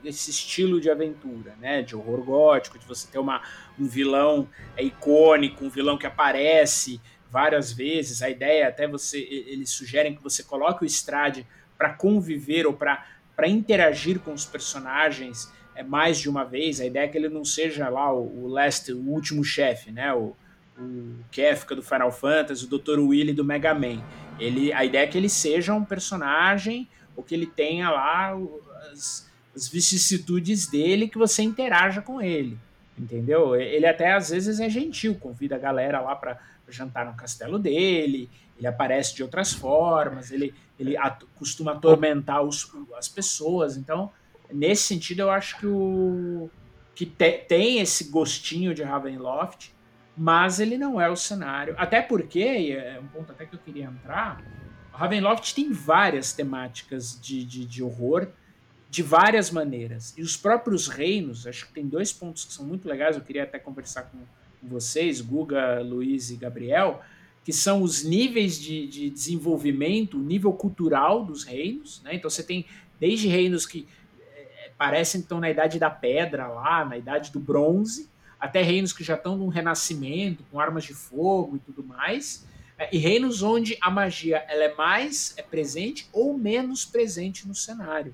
[0.04, 1.84] esse estilo de aventura, né?
[1.84, 3.44] De horror gótico, de você ter uma,
[3.80, 7.00] um vilão é, icônico, um vilão que aparece
[7.36, 8.22] várias vezes.
[8.22, 11.46] A ideia é até você, eles sugerem que você coloque o Strade
[11.78, 13.06] para conviver ou para
[13.46, 16.80] interagir com os personagens é, mais de uma vez.
[16.80, 20.14] A ideia é que ele não seja lá o, o last, o último chefe, né?
[20.14, 20.34] O,
[20.80, 23.00] o Kefka do Final Fantasy, o Dr.
[23.00, 24.02] Willy do Mega Man.
[24.40, 28.34] Ele, a ideia é que ele seja um personagem, ou que ele tenha lá
[28.94, 32.58] as, as vicissitudes dele, que você interaja com ele.
[32.98, 33.58] Entendeu?
[33.58, 36.40] Ele até às vezes é gentil, convida a galera lá para
[36.72, 40.96] jantar no castelo dele, ele aparece de outras formas, ele, ele
[41.36, 43.78] costuma atormentar os, as pessoas.
[43.78, 44.12] Então,
[44.52, 46.50] nesse sentido, eu acho que o
[46.96, 49.74] que te, tem esse gostinho de Ravenloft,
[50.16, 51.76] mas ele não é o cenário.
[51.78, 54.42] Até porque, é um ponto até que eu queria entrar,
[54.94, 58.30] O Ravenloft tem várias temáticas de, de, de horror
[58.90, 60.14] de várias maneiras.
[60.18, 63.44] E os próprios reinos, acho que tem dois pontos que são muito legais, eu queria
[63.44, 64.20] até conversar com,
[64.68, 67.02] vocês, Guga, Luiz e Gabriel,
[67.44, 72.02] que são os níveis de, de desenvolvimento, o nível cultural dos reinos.
[72.04, 72.16] Né?
[72.16, 72.66] Então você tem
[73.00, 73.88] desde reinos que
[74.20, 78.10] é, parecem que estão na idade da pedra lá, na idade do bronze,
[78.40, 82.46] até reinos que já estão no renascimento, com armas de fogo e tudo mais.
[82.78, 87.56] É, e reinos onde a magia ela é mais é presente ou menos presente no
[87.56, 88.14] cenário.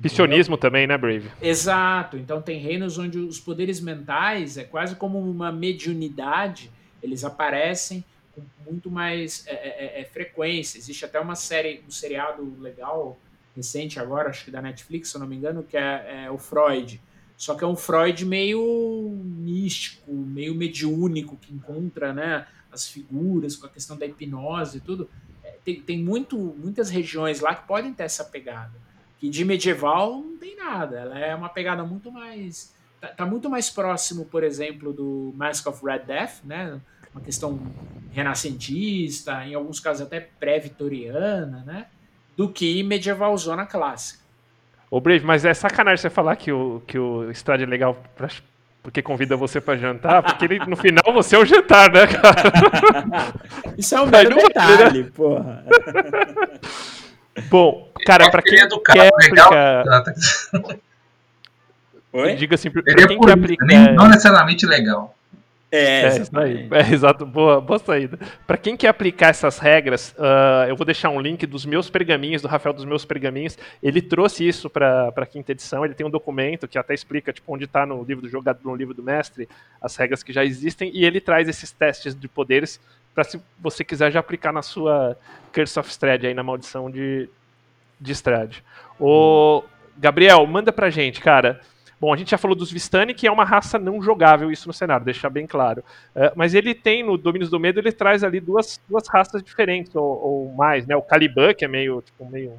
[0.00, 1.30] Piscionismo também, né, Brave?
[1.40, 2.16] Exato.
[2.16, 6.70] Então tem reinos onde os poderes mentais é quase como uma mediunidade,
[7.02, 10.78] eles aparecem com muito mais é, é, é, é, frequência.
[10.78, 13.18] Existe até uma série, um seriado legal,
[13.54, 16.38] recente agora, acho que da Netflix, se eu não me engano, que é, é o
[16.38, 17.00] Freud.
[17.36, 23.66] Só que é um Freud meio místico, meio mediúnico, que encontra né, as figuras com
[23.66, 25.08] a questão da hipnose e tudo.
[25.42, 28.72] É, tem, tem muito, muitas regiões lá que podem ter essa pegada.
[29.18, 30.96] Que de medieval não tem nada.
[30.98, 32.74] Ela é uma pegada muito mais.
[33.00, 36.80] Tá, tá muito mais próximo, por exemplo, do Mask of Red Death, né?
[37.14, 37.60] uma questão
[38.12, 41.86] renascentista, em alguns casos até pré-vitoriana, né?
[42.36, 44.24] Do que medieval zona clássica.
[44.90, 48.28] Ô Brave, mas é sacanagem você falar que o, que o Strade é legal pra,
[48.82, 53.32] porque convida você para jantar, porque ele, no final você é o jantar, né, cara?
[53.78, 55.10] Isso é um mero detalhe, né?
[55.14, 55.64] porra.
[57.48, 60.04] Bom, cara, para quem é do quer legal, aplicar...
[62.12, 62.34] Oi?
[62.36, 63.92] Diga assim, pra ele é quem é quer aplicar...
[63.92, 65.14] Não necessariamente legal.
[65.76, 66.68] É, é, isso aí.
[66.70, 68.16] É, exato, boa, boa saída.
[68.46, 72.42] Para quem quer aplicar essas regras, uh, eu vou deixar um link dos meus pergaminhos,
[72.42, 73.58] do Rafael dos meus pergaminhos.
[73.82, 75.84] Ele trouxe isso para a quinta edição.
[75.84, 78.76] Ele tem um documento que até explica tipo, onde está no livro do jogador, no
[78.76, 79.48] livro do mestre,
[79.82, 80.92] as regras que já existem.
[80.94, 82.78] E ele traz esses testes de poderes
[83.14, 85.16] para se você quiser já aplicar na sua
[85.52, 87.28] Curse of Strad, aí na maldição de,
[88.00, 88.56] de Strad.
[88.98, 89.62] O
[89.96, 91.60] Gabriel, manda pra gente, cara.
[92.00, 94.74] Bom, a gente já falou dos Vistani, que é uma raça não jogável, isso no
[94.74, 95.82] cenário, deixar bem claro.
[96.14, 99.94] Uh, mas ele tem, no Domínios do Medo, ele traz ali duas, duas raças diferentes,
[99.94, 100.96] ou, ou mais, né?
[100.96, 102.52] O Caliban, que é meio, tipo, meio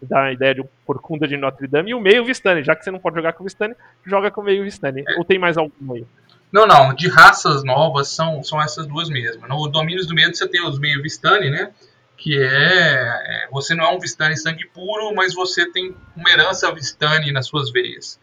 [0.00, 2.84] dá a ideia de um corcunda de Notre Dame, e o meio Vistani, já que
[2.84, 5.04] você não pode jogar com o Vistani, joga com o meio Vistani.
[5.18, 6.06] Ou tem mais algum aí?
[6.52, 9.48] Não, não, de raças novas são, são essas duas mesmas.
[9.48, 11.70] No Domínios do Medo você tem os meio Vistani, né?
[12.16, 13.48] Que é, é.
[13.50, 17.70] Você não é um Vistani sangue puro, mas você tem uma herança Vistani nas suas
[17.70, 18.18] veias.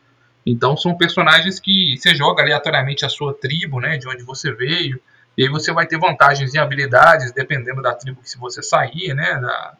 [0.45, 4.99] Então são personagens que você joga aleatoriamente a sua tribo, né, de onde você veio,
[5.37, 9.39] e aí você vai ter vantagens e habilidades dependendo da tribo que você sair, né,
[9.39, 9.77] da,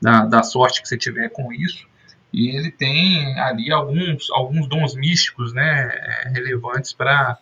[0.00, 1.88] da, da, sorte que você tiver com isso.
[2.32, 7.38] E ele tem ali alguns, alguns dons místicos, né, é, relevantes para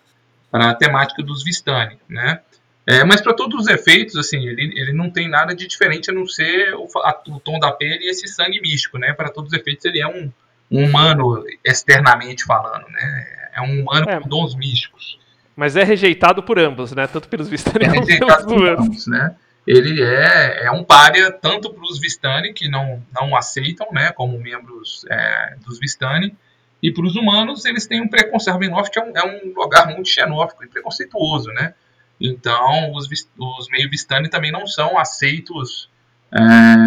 [0.53, 2.41] a temática dos Vistani, né.
[2.87, 6.15] É, mas para todos os efeitos, assim, ele, ele não tem nada de diferente a
[6.15, 9.13] não ser o, a, o tom da pele e esse sangue místico, né.
[9.13, 10.33] Para todos os efeitos ele é um
[10.71, 13.27] um humano externamente falando, né?
[13.55, 14.21] É um humano é.
[14.21, 15.19] com dons místicos.
[15.57, 17.07] Mas é rejeitado por ambos, né?
[17.07, 19.35] Tanto pelos Vistani é rejeitado por ambos, né?
[19.67, 24.13] Ele é, é um párea tanto para os Vistani, que não, não aceitam, né?
[24.13, 26.35] Como membros é, dos Vistani,
[26.83, 28.55] e para os humanos, eles têm um preconceito.
[28.55, 31.75] Ravenloft é um, é um lugar muito xenófico e preconceituoso, né?
[32.21, 33.09] Então, os,
[33.39, 35.91] os meio Vistani também não são aceitos
[36.31, 36.39] é,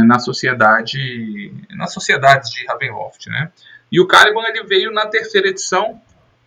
[0.05, 3.51] na sociedade, nas sociedades de Ravenloft, né?
[3.91, 6.01] E o Caliban ele veio na terceira edição,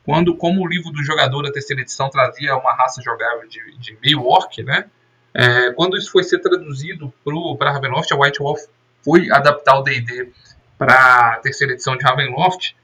[0.05, 3.99] quando, como o livro do jogador da terceira edição trazia uma raça jogável de, de
[4.03, 4.87] meio orc, né?
[5.35, 7.13] É, quando isso foi ser traduzido
[7.59, 8.61] para Ravenloft, a White Wolf
[9.03, 10.31] foi adaptar o D&D
[10.79, 12.75] para a terceira edição de Ravenloft,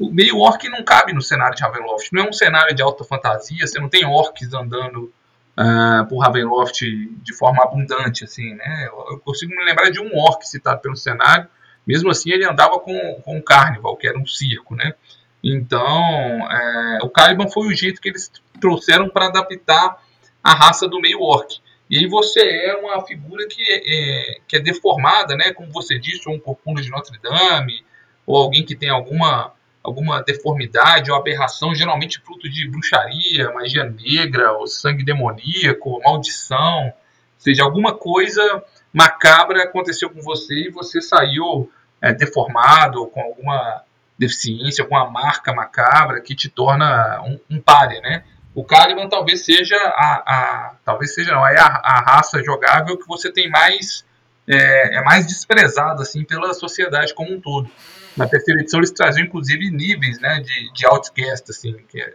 [0.00, 2.10] o meio orc não cabe no cenário de Ravenloft.
[2.12, 5.12] Não é um cenário de alta fantasia, você não tem orcs andando
[5.58, 8.88] uh, por Ravenloft de forma abundante, assim, né?
[9.10, 11.48] Eu consigo me lembrar de um orc citado pelo cenário,
[11.86, 14.94] mesmo assim, ele andava com, com um carnival, que era um circo, né?
[15.42, 18.30] Então, é, o Caliban foi o jeito que eles
[18.60, 20.02] trouxeram para adaptar
[20.42, 21.60] a raça do meio orc.
[21.90, 25.52] E aí você é uma figura que é, é, que é deformada, né?
[25.52, 27.82] Como você disse, ou um corcunda de Notre Dame,
[28.26, 29.52] ou alguém que tem alguma,
[29.82, 36.86] alguma deformidade ou aberração, geralmente fruto de bruxaria, magia negra, ou sangue demoníaco, maldição.
[36.86, 36.92] Ou
[37.38, 38.62] seja, alguma coisa
[38.92, 41.70] macabra aconteceu com você e você saiu
[42.00, 43.82] é, deformado, com alguma
[44.18, 47.62] deficiência, com uma marca macabra que te torna um, um
[48.02, 48.24] né?
[48.54, 53.06] O Caliban talvez seja a, a, talvez seja não, é a, a, raça jogável que
[53.06, 54.04] você tem mais
[54.48, 57.70] é, é, mais desprezada assim pela sociedade como um todo.
[58.16, 62.14] Na terceira edição eles traziam inclusive níveis, né, de, de outcast assim, que é,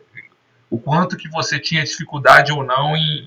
[0.69, 3.25] o quanto que você tinha dificuldade ou não em,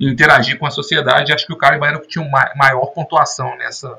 [0.00, 1.32] em, interagir com a sociedade.
[1.32, 3.96] Acho que o Caliban era o que tinha uma maior pontuação nessa.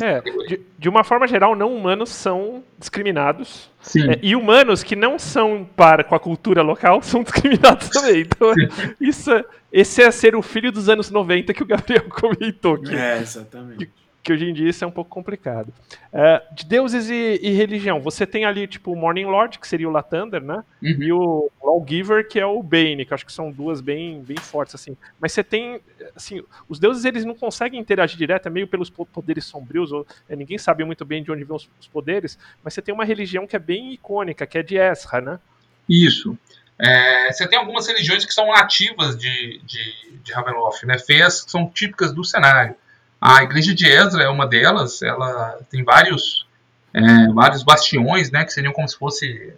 [0.00, 3.70] É, de, de uma forma geral, não humanos são discriminados.
[3.96, 8.22] É, e humanos que não são para com a cultura local são discriminados também.
[8.22, 8.52] Então,
[9.00, 12.94] isso, é- esse é ser o filho dos anos 90 que o Gabriel comentou aqui.
[12.94, 13.90] É, exatamente.
[14.22, 15.72] que hoje em dia isso é um pouco complicado.
[16.12, 19.88] É, de deuses e, e religião, você tem ali, tipo, o Morning Lord, que seria
[19.88, 20.62] o Lathander, né?
[20.80, 21.02] Uhum.
[21.02, 24.36] E o Lawgiver, que é o Bane, que eu acho que são duas bem, bem
[24.36, 24.96] fortes, assim.
[25.18, 25.80] Mas você tem,
[26.14, 30.06] assim, os deuses, eles não conseguem interagir direto, é meio pelos po- poderes sombrios, ou,
[30.28, 33.04] é, ninguém sabe muito bem de onde vêm os, os poderes, mas você tem uma
[33.04, 35.40] religião que é bem icônica, que é de Ezra, né?
[35.88, 36.38] Isso.
[36.78, 40.98] É, você tem algumas religiões que são nativas de, de, de Ravenloft, né?
[40.98, 42.74] Fés que são típicas do cenário.
[43.20, 46.46] A igreja de Ezra é uma delas, ela tem vários,
[46.92, 48.44] é, vários bastiões, né?
[48.44, 49.54] Que seriam como se fosse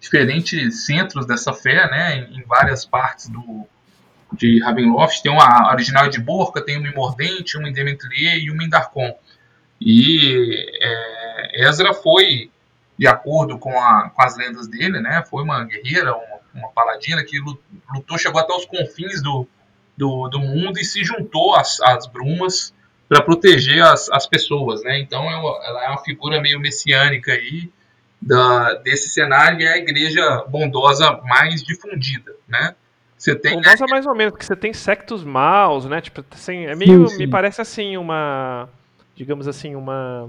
[0.00, 2.16] diferentes centros dessa fé, né?
[2.16, 3.66] Em, em várias partes do,
[4.32, 5.22] de Ravenloft.
[5.22, 9.16] Tem uma original de Borca, tem uma em Mordente, uma em e uma em Darkon.
[9.80, 12.50] E é, Ezra foi
[12.98, 15.24] de acordo com, a, com as lendas dele, né?
[15.28, 17.58] Foi uma guerreira, uma, uma paladina que lu-
[17.92, 19.46] lutou, chegou até os confins do,
[19.96, 22.72] do, do mundo e se juntou às, às brumas
[23.08, 24.98] para proteger as, as pessoas, né?
[24.98, 27.70] Então é uma- ela é uma figura meio messiânica aí
[28.20, 32.74] da, desse cenário e é a igreja bondosa mais difundida, né?
[33.16, 36.00] Você tem Bondosa mais ou menos, porque você tem sectos maus, né?
[36.00, 37.30] Tipo, assim, é meio, Sim, me sim.
[37.30, 38.68] parece assim uma,
[39.14, 40.28] digamos assim, uma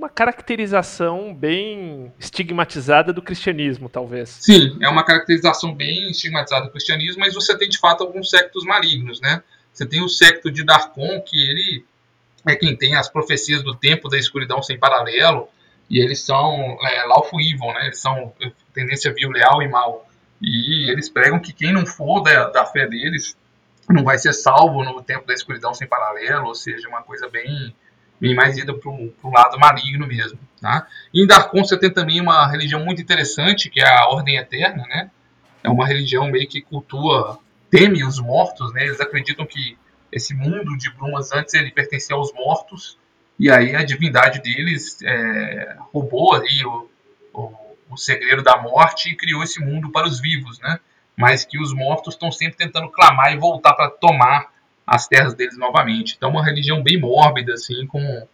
[0.00, 4.38] uma caracterização bem estigmatizada do cristianismo, talvez.
[4.40, 8.64] Sim, é uma caracterização bem estigmatizada do cristianismo, mas você tem de fato alguns sectos
[8.64, 9.42] malignos, né?
[9.70, 11.84] Você tem o secto de Darkon, que ele
[12.46, 15.48] é quem tem as profecias do tempo da escuridão sem paralelo,
[15.90, 17.84] e eles são é, lawful evil, né?
[17.84, 20.08] Eles são é, tendência vil, leal e mal.
[20.40, 23.36] E eles pregam que quem não for da, da fé deles
[23.86, 27.74] não vai ser salvo no tempo da escuridão sem paralelo, ou seja, uma coisa bem,
[28.20, 30.38] bem mais ida para um lado maligno mesmo.
[30.60, 30.86] Tá?
[31.14, 35.10] Em Darkon você tem também uma religião muito interessante, que é a Ordem Eterna, né?
[35.64, 37.38] É uma religião meio que cultua,
[37.70, 38.84] teme os mortos, né?
[38.84, 39.78] Eles acreditam que
[40.12, 42.98] esse mundo de brumas antes ele pertencia aos mortos,
[43.38, 46.90] e aí a divindade deles é, roubou ali o,
[47.32, 47.54] o,
[47.90, 50.78] o segredo da morte e criou esse mundo para os vivos, né?
[51.16, 54.48] Mas que os mortos estão sempre tentando clamar e voltar para tomar
[54.90, 56.14] as terras deles novamente.
[56.16, 58.26] Então, uma religião bem mórbida, assim, com,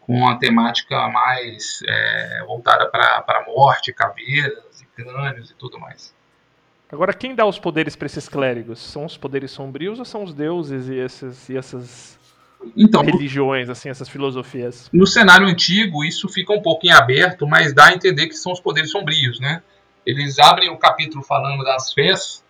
[0.00, 6.12] com uma temática mais é, voltada para a morte, caveiras e crânios e tudo mais.
[6.90, 8.80] Agora, quem dá os poderes para esses clérigos?
[8.80, 12.18] São os poderes sombrios ou são os deuses e, esses, e essas
[12.76, 14.90] Então, religiões, assim, essas filosofias?
[14.92, 18.50] no cenário antigo, isso fica um pouco em aberto, mas dá a entender que são
[18.50, 19.62] os poderes sombrios, né?
[20.04, 22.42] Eles abrem o capítulo falando das fés,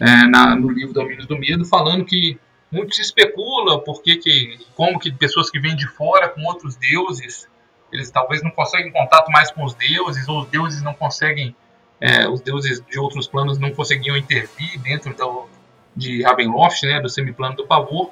[0.00, 2.36] é, na- no livro Domínios do Medo, falando que
[2.74, 7.48] muito se especula porque que, como que pessoas que vêm de fora com outros deuses,
[7.92, 11.54] eles talvez não conseguem contato mais com os deuses, ou os deuses não conseguem,
[12.00, 15.46] é, os deuses de outros planos não conseguiam intervir dentro do,
[15.94, 18.10] de Ravenloft, né, do semiplano do pavor,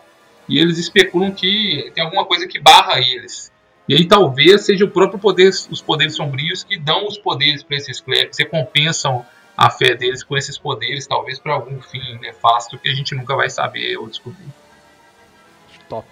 [0.49, 3.51] e eles especulam que tem alguma coisa que barra eles.
[3.89, 7.77] E aí talvez seja o próprio poder, os poderes sombrios que dão os poderes para
[7.77, 9.27] esses clérigos, recompensam
[9.63, 13.37] a fé deles com esses poderes, talvez para algum fim nefasto que a gente nunca
[13.37, 14.49] vai saber ou descobrir.
[15.89, 16.09] Top.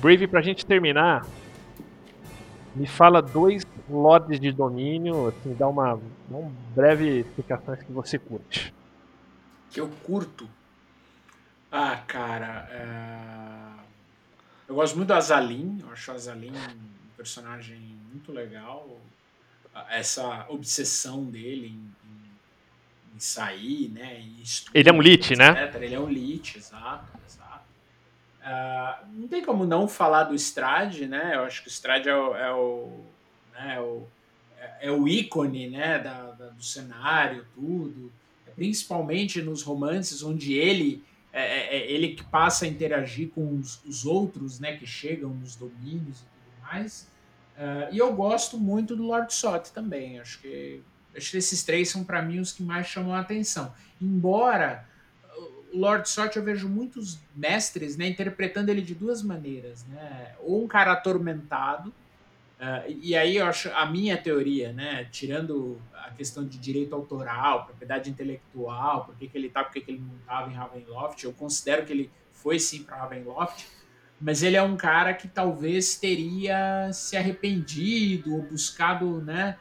[0.00, 1.26] Brave, pra gente terminar,
[2.74, 8.18] me fala dois lords de domínio, assim, dá uma, dá uma breve explicação que você
[8.18, 8.72] curte.
[9.70, 10.48] que eu curto.
[11.70, 13.82] Ah, cara, é,
[14.66, 15.78] eu gosto muito da Azalin.
[15.82, 17.78] Eu acho a Azalin um personagem
[18.10, 18.98] muito legal.
[19.90, 21.98] Essa obsessão dele em,
[23.18, 24.20] em- sair, né?
[24.20, 25.70] em estudo, Ele é um lit, né?
[25.80, 27.64] Ele é um lit, exato, exato.
[28.42, 31.34] Ah, não tem como não falar do Strade, né?
[31.34, 33.00] Eu acho que o Strade é o, é o,
[33.52, 34.06] né, é o,
[34.58, 38.12] é- é o ícone né, da, da- do cenário, tudo
[38.54, 43.80] principalmente nos romances onde ele é, é- é ele que passa a interagir com os,
[43.84, 47.08] os outros, né, que chegam nos domínios e tudo mais.
[47.56, 50.18] Ah, e eu gosto muito do Lord Sot também.
[50.18, 50.80] Acho que
[51.18, 53.72] acho que esses três são para mim os que mais chamam a atenção.
[54.00, 54.86] Embora
[55.72, 60.34] o Lord Sot eu vejo muitos mestres, né, interpretando ele de duas maneiras, né?
[60.40, 61.92] Ou um cara atormentado
[62.60, 67.66] ah, e aí eu acho a minha teoria, né, tirando a questão de direito autoral,
[67.66, 71.22] propriedade intelectual, por que, que ele tá, por que, que ele não estava em Ravenloft,
[71.22, 73.64] eu considero que ele foi sim para Ravenloft,
[74.20, 79.56] mas ele é um cara que talvez teria se arrependido ou buscado, né,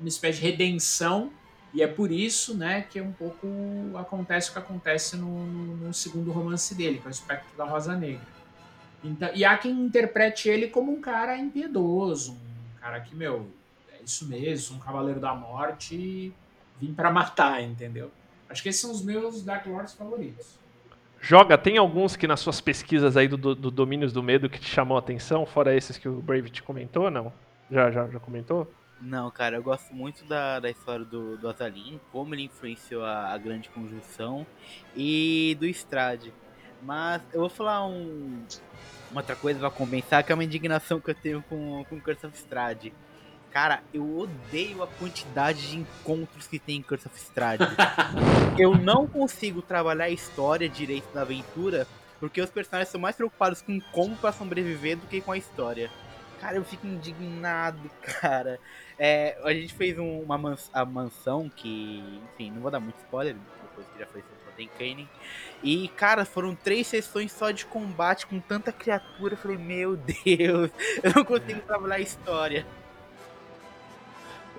[0.00, 1.30] uma espécie de redenção
[1.72, 3.46] E é por isso, né, que um pouco
[3.94, 5.46] acontece o que acontece no,
[5.76, 8.26] no, segundo romance dele, que é o Espectro da Rosa Negra.
[9.04, 13.46] Então, e há quem interprete ele como um cara impiedoso, um cara que, meu,
[13.92, 16.32] é isso mesmo, um cavaleiro da morte
[16.80, 18.10] vim para matar, entendeu?
[18.48, 20.58] Acho que esses são os meus Dark Lords favoritos.
[21.20, 24.68] Joga, tem alguns que nas suas pesquisas aí do, do Domínios do Medo que te
[24.68, 27.32] chamou a atenção, fora esses que o Brave te comentou, não?
[27.70, 28.66] Já, já, já comentou?
[29.00, 33.32] Não, cara, eu gosto muito da, da história do, do Azalin, como ele influenciou a,
[33.32, 34.46] a grande conjunção
[34.94, 36.32] e do Strade.
[36.82, 38.44] Mas eu vou falar um,
[39.10, 42.26] uma outra coisa pra compensar, que é uma indignação que eu tenho com, com Curse
[42.26, 42.92] of Strade.
[43.50, 47.64] Cara, eu odeio a quantidade de encontros que tem em Curse of Strade.
[48.58, 51.86] eu não consigo trabalhar a história direito da aventura,
[52.20, 55.90] porque os personagens são mais preocupados com como pra sobreviver do que com a história.
[56.40, 58.58] Cara, eu fico indignado, cara.
[58.98, 62.98] É, a gente fez um, uma mans a mansão que, enfim, não vou dar muito
[62.98, 64.22] spoiler, depois que já foi
[64.60, 65.08] tem Kainen.
[65.62, 69.34] E, cara, foram três sessões só de combate com tanta criatura.
[69.34, 70.70] Eu falei, meu Deus,
[71.02, 72.66] eu não consigo trabalhar a história.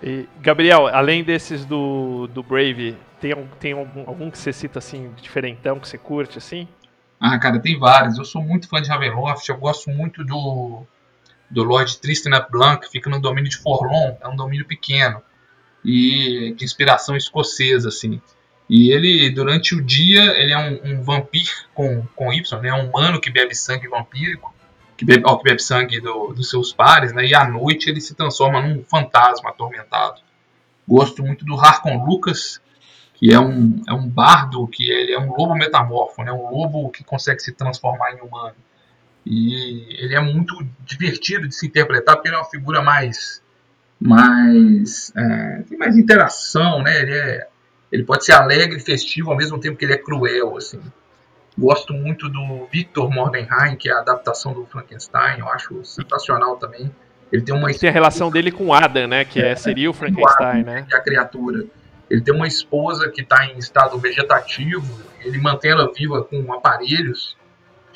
[0.01, 5.13] E, Gabriel, além desses do, do Brave, tem, tem algum, algum que você cita assim,
[5.21, 6.67] diferentão, que você curte, assim?
[7.19, 8.17] Ah, cara, tem vários.
[8.17, 10.83] Eu sou muito fã de Ravenloft, eu gosto muito do
[11.51, 15.21] do Lord Tristan Blanc, fica no domínio de Forlon, é um domínio pequeno
[15.83, 18.21] e de inspiração escocesa, assim.
[18.69, 22.69] E ele, durante o dia, ele é um, um vampiro com, com Y, né?
[22.69, 24.53] É um humano que bebe sangue vampírico,
[24.95, 27.25] que bebe, ó, que bebe sangue do, dos seus pares, né?
[27.25, 30.21] E à noite ele se transforma num fantasma atormentado.
[30.87, 32.61] Gosto muito do Harkon Lucas,
[33.15, 36.31] que é um, é um bardo, que ele é um lobo metamorfo, né?
[36.31, 38.55] Um lobo que consegue se transformar em humano.
[39.25, 40.55] E ele é muito
[40.85, 43.41] divertido de se interpretar porque ele é uma figura mais.
[43.99, 47.01] mais é, tem mais interação, né?
[47.01, 47.47] Ele, é,
[47.91, 50.57] ele pode ser alegre e festivo ao mesmo tempo que ele é cruel.
[50.57, 50.81] Assim.
[51.57, 56.91] Gosto muito do Victor Mordenheim, que é a adaptação do Frankenstein, eu acho sensacional também.
[57.31, 59.23] Ele tem uma tem a relação dele com Adam, né?
[59.23, 60.85] Que é, seria o Frankenstein, né?
[60.87, 61.65] Que é a criatura.
[62.09, 67.37] Ele tem uma esposa que está em estado vegetativo, ele mantém ela viva com aparelhos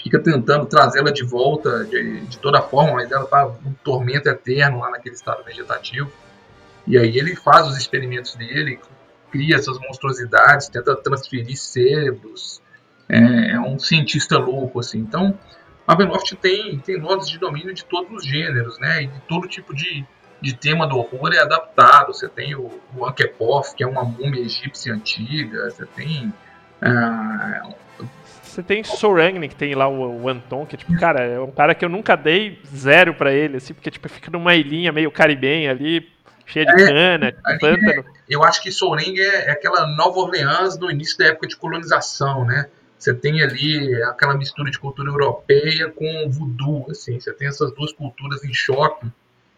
[0.05, 4.77] fica tentando trazê-la de volta de, de, toda forma, mas ela está um tormento eterno
[4.77, 6.11] lá naquele estado vegetativo.
[6.85, 8.79] E aí ele faz os experimentos dele,
[9.31, 12.61] cria essas monstruosidades, tenta transferir cérebros.
[13.09, 14.99] É, é um cientista louco, assim.
[14.99, 15.39] Então,
[15.87, 19.01] Ravenloft tem, tem lords de domínio de todos os gêneros, né?
[19.01, 20.05] E de todo tipo de,
[20.39, 22.13] de tema do horror é adaptado.
[22.13, 25.67] Você tem o, o que é uma múmia egípcia antiga.
[25.67, 26.31] Você tem
[26.79, 27.73] ah,
[28.55, 31.75] você tem Sorangni, que tem lá o, o, Anton, que, tipo, cara, é um cara
[31.75, 35.71] que eu nunca dei zero para ele, assim, porque, tipo, fica numa ilhinha meio caribenha
[35.71, 36.09] ali,
[36.45, 37.89] cheia de é, cana, de pântano.
[37.89, 41.57] É, eu acho que Soreng é, é, aquela Nova Orleans no início da época de
[41.57, 42.69] colonização, né?
[42.97, 47.91] Você tem ali aquela mistura de cultura europeia com voodoo, assim, você tem essas duas
[47.91, 49.05] culturas em choque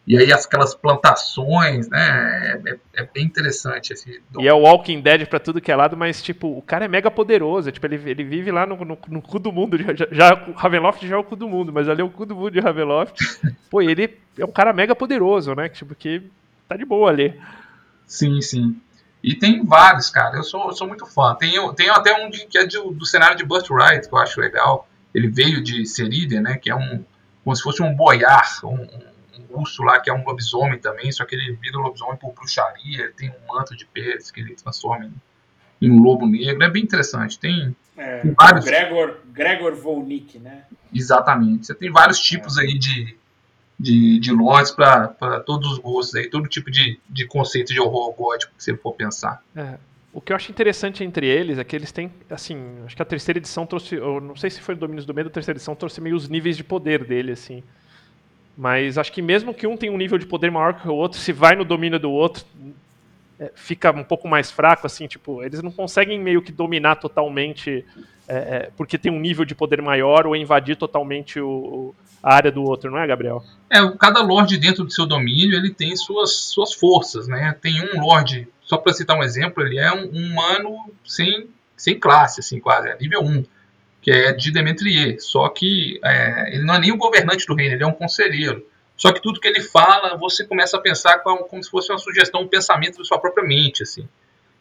[0.07, 2.61] e aí aquelas plantações, né?
[2.65, 4.21] É, é, bem interessante esse.
[4.39, 6.87] E é o Walking Dead pra tudo que é lado, mas, tipo, o cara é
[6.87, 7.69] mega poderoso.
[7.73, 9.77] Tipo, ele, ele vive lá no, no, no cu do mundo.
[9.77, 12.35] Já, já, Ravenloft já é o cu do mundo, mas ali é o cu do
[12.35, 13.19] mundo de Ravenloft.
[13.69, 15.67] Pô, ele é um cara mega poderoso, né?
[15.67, 16.23] Tipo, que
[16.69, 17.37] tá de boa ali.
[18.05, 18.79] Sim, sim.
[19.21, 20.37] E tem vários, cara.
[20.37, 21.35] Eu sou, eu sou muito fã.
[21.35, 24.39] Tem, tem até um de, que é de, do cenário de Ride, que eu acho
[24.39, 24.87] legal.
[25.13, 26.55] Ele veio de Seriden, né?
[26.55, 27.03] Que é um.
[27.43, 29.16] Como se fosse um boiar, um, um
[29.49, 33.13] urso lá, que é um lobisomem também, só que ele vira lobisomem por bruxaria, ele
[33.13, 35.13] tem um manto de peles que ele transforma em,
[35.88, 36.64] em um lobo negro.
[36.64, 37.39] É bem interessante.
[37.39, 38.65] Tem, é, tem vários.
[38.65, 40.64] Gregor, Gregor Volnick, né?
[40.93, 41.68] Exatamente.
[41.68, 42.61] Você tem vários tipos é.
[42.61, 43.18] aí de,
[43.80, 45.07] de, de lords para
[45.45, 48.93] todos os gostos aí, todo tipo de, de conceito de horror gótico que você for
[48.93, 49.41] pensar.
[49.55, 49.77] É.
[50.18, 52.57] O que eu acho interessante entre eles é que eles têm, assim,
[52.88, 55.27] acho que a terceira edição trouxe, eu não sei se foi o Domínios do Medo,
[55.27, 57.64] a terceira edição trouxe meio os níveis de poder dele, assim.
[58.57, 61.19] Mas acho que mesmo que um tenha um nível de poder maior que o outro,
[61.19, 62.43] se vai no domínio do outro,
[63.39, 67.85] é, fica um pouco mais fraco, assim, tipo, eles não conseguem meio que dominar totalmente
[68.27, 72.51] é, é, porque tem um nível de poder maior ou invadir totalmente o, a área
[72.51, 73.43] do outro, não é, Gabriel?
[73.69, 77.55] É, cada lord dentro do seu domínio, ele tem suas, suas forças, né?
[77.61, 81.97] Tem um lord, só para citar um exemplo, ele é um, um humano sem, sem
[81.97, 83.45] classe, assim, quase, é nível 1
[84.02, 85.18] que é de Demetrier.
[85.19, 88.65] Só que é, ele não é nem o governante do reino, ele é um conselheiro.
[88.95, 91.99] Só que tudo que ele fala, você começa a pensar como, como se fosse uma
[91.99, 94.07] sugestão, um pensamento da sua própria mente, assim.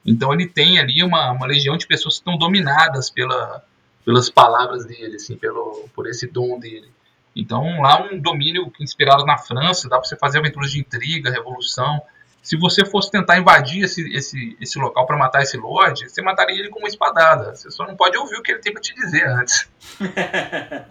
[0.04, 3.64] Então ele tem ali uma, uma legião de pessoas que estão dominadas pela,
[4.04, 6.88] pelas palavras dele, assim, pelo, por esse dom dele.
[7.34, 12.00] Então lá um domínio inspirado na França, dá para você fazer aventuras de intriga, revolução.
[12.46, 16.56] Se você fosse tentar invadir esse, esse, esse local para matar esse Lorde, você mataria
[16.56, 17.56] ele com uma espadada.
[17.56, 19.68] Você só não pode ouvir o que ele tem para te dizer antes.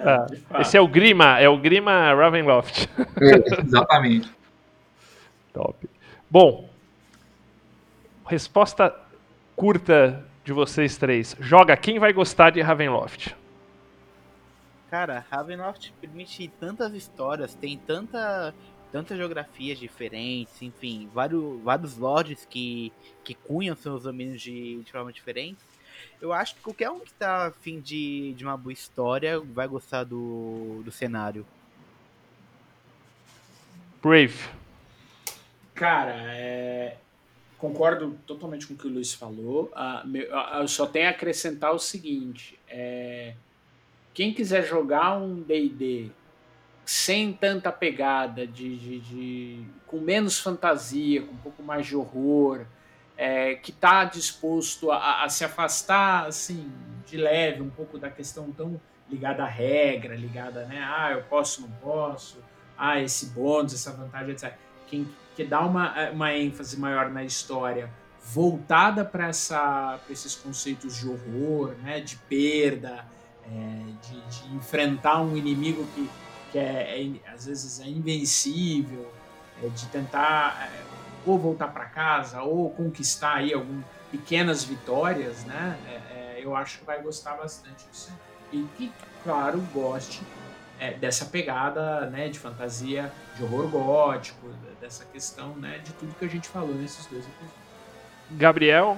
[0.05, 0.27] Ah,
[0.59, 2.89] esse é o Grima, é o Grima Ravenloft.
[3.21, 4.29] É, exatamente.
[5.53, 5.89] Top.
[6.29, 6.69] Bom,
[8.27, 8.93] resposta
[9.55, 11.37] curta de vocês três.
[11.39, 13.33] Joga quem vai gostar de Ravenloft?
[14.91, 18.53] Cara, Ravenloft permite tantas histórias, tem tanta
[18.95, 22.93] tantas geografias diferentes, enfim, vários, vários lords que,
[23.25, 25.57] que cunham seus domínios de, de forma diferente.
[26.21, 30.05] Eu acho que qualquer um que tá afim de, de uma boa história vai gostar
[30.05, 31.45] do, do cenário.
[34.01, 34.47] Brave.
[35.73, 36.95] Cara, é,
[37.57, 39.69] concordo totalmente com o que o Luiz falou.
[39.75, 43.35] Ah, meu- ah, eu só tenho a acrescentar o seguinte: é,
[44.13, 46.11] quem quiser jogar um DD
[46.85, 52.65] sem tanta pegada, de, de- de- com menos fantasia, com um pouco mais de horror,
[53.17, 56.71] é, que está disposto a, a se afastar assim
[57.07, 58.79] de leve um pouco da questão tão
[59.09, 60.79] ligada à regra, ligada, né?
[60.83, 62.37] Ah, eu posso, não posso.
[62.77, 64.53] Ah, esse bônus, essa vantagem, etc.
[64.87, 67.89] Quem que dá uma, uma ênfase maior na história
[68.23, 73.05] voltada para esses conceitos de horror, né, de perda,
[73.45, 73.49] é,
[74.01, 76.09] de, de enfrentar um inimigo que,
[76.55, 79.11] que é, é, às vezes é invencível,
[79.61, 80.83] é, de tentar é,
[81.25, 85.77] ou voltar para casa ou conquistar aí algumas pequenas vitórias, né?
[85.85, 88.09] É, é, eu acho que vai gostar bastante disso.
[88.53, 88.89] E que,
[89.21, 90.21] claro, goste
[90.79, 94.47] é, dessa pegada né, de fantasia, de horror gótico,
[94.79, 97.65] dessa questão né, de tudo que a gente falou nesses dois episódios.
[98.31, 98.97] Gabriel.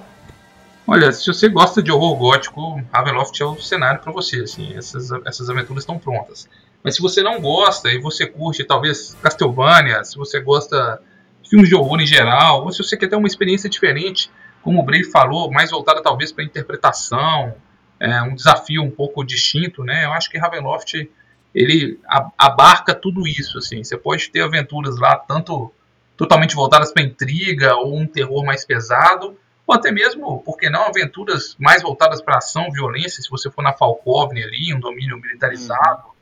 [0.86, 4.42] Olha, se você gosta de horror gótico, Ravenloft é o cenário para você.
[4.42, 6.48] Assim, essas, essas aventuras estão prontas.
[6.82, 11.00] Mas se você não gosta e você curte talvez Castlevania, se você gosta
[11.42, 14.30] de filmes de horror em geral, ou se você quer ter uma experiência diferente,
[14.62, 17.54] como o Brave falou, mais voltada talvez para interpretação,
[18.00, 20.04] é, um desafio um pouco distinto, né?
[20.04, 21.08] Eu acho que Ravenloft
[21.54, 21.98] ele
[22.36, 23.82] abarca tudo isso, assim.
[23.82, 25.72] Você pode ter aventuras lá tanto
[26.16, 30.86] totalmente voltadas para intriga ou um terror mais pesado, ou até mesmo, por que não,
[30.86, 36.08] aventuras mais voltadas para ação, violência, se você for na Falkovne ali, um domínio militarizado,
[36.08, 36.12] uhum.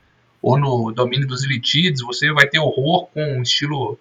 [0.41, 3.99] Ou no domínio dos Elitides, você vai ter horror com um estilo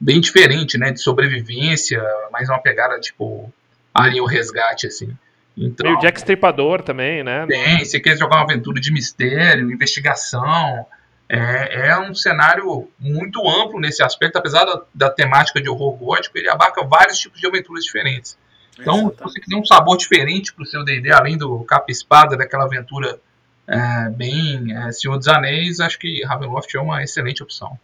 [0.00, 3.52] bem diferente, né, de sobrevivência, mais uma pegada tipo
[3.92, 5.16] Alien o Resgate, assim.
[5.56, 7.44] Então, Meio Jack Stripador também, né?
[7.46, 10.86] Tem, você quer jogar uma aventura de mistério, investigação.
[11.28, 16.38] É, é um cenário muito amplo nesse aspecto, apesar da, da, temática de horror gótico,
[16.38, 18.38] ele abarca vários tipos de aventuras diferentes.
[18.78, 22.64] Então, se você quiser um sabor diferente para o seu D&D, além do capa-espada, daquela
[22.64, 23.20] aventura
[23.68, 27.78] é, bem é, Senhor dos Anéis, acho que Ravenloft é uma excelente opção.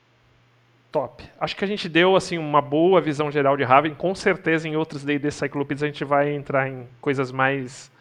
[0.91, 1.23] Top.
[1.39, 3.95] Acho que a gente deu assim uma boa visão geral de Raven.
[3.95, 7.93] Com certeza em outros D&D Cyclopedia a gente vai entrar em coisas mais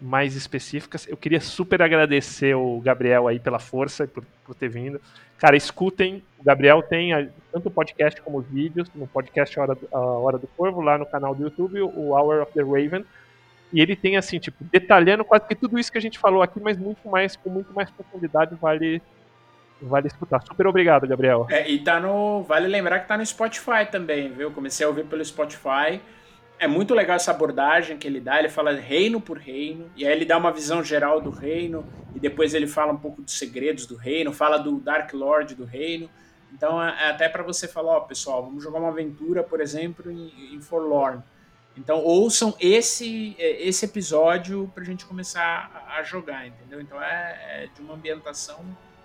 [0.00, 1.06] mais específicas.
[1.06, 5.00] Eu queria super agradecer o Gabriel aí pela força por, por ter vindo.
[5.38, 6.24] Cara, escutem.
[6.40, 8.88] O Gabriel tem a, tanto o podcast como os vídeos.
[8.94, 12.42] No podcast Hora, do, a Hora do Corvo, lá no canal do YouTube, o Hour
[12.42, 13.04] of the Raven.
[13.72, 16.60] E ele tem assim, tipo, detalhando quase que tudo isso que a gente falou aqui,
[16.60, 19.00] mas muito mais, com muito mais profundidade, vale
[19.80, 20.40] vale escutar.
[20.42, 21.46] Super obrigado, Gabriel.
[21.50, 22.42] É, e tá no.
[22.42, 24.50] Vale lembrar que tá no Spotify também, viu?
[24.50, 26.00] Comecei a ouvir pelo Spotify.
[26.58, 28.38] É muito legal essa abordagem que ele dá.
[28.38, 31.84] Ele fala reino por reino, e aí ele dá uma visão geral do reino,
[32.14, 35.64] e depois ele fala um pouco dos segredos do reino, fala do Dark Lord do
[35.64, 36.08] reino.
[36.52, 40.54] Então é até para você falar, ó, pessoal, vamos jogar uma aventura, por exemplo, em,
[40.54, 41.22] em Forlorn.
[41.76, 46.80] Então ouçam esse esse episódio pra gente começar a jogar, entendeu?
[46.80, 48.60] Então é, é de uma ambientação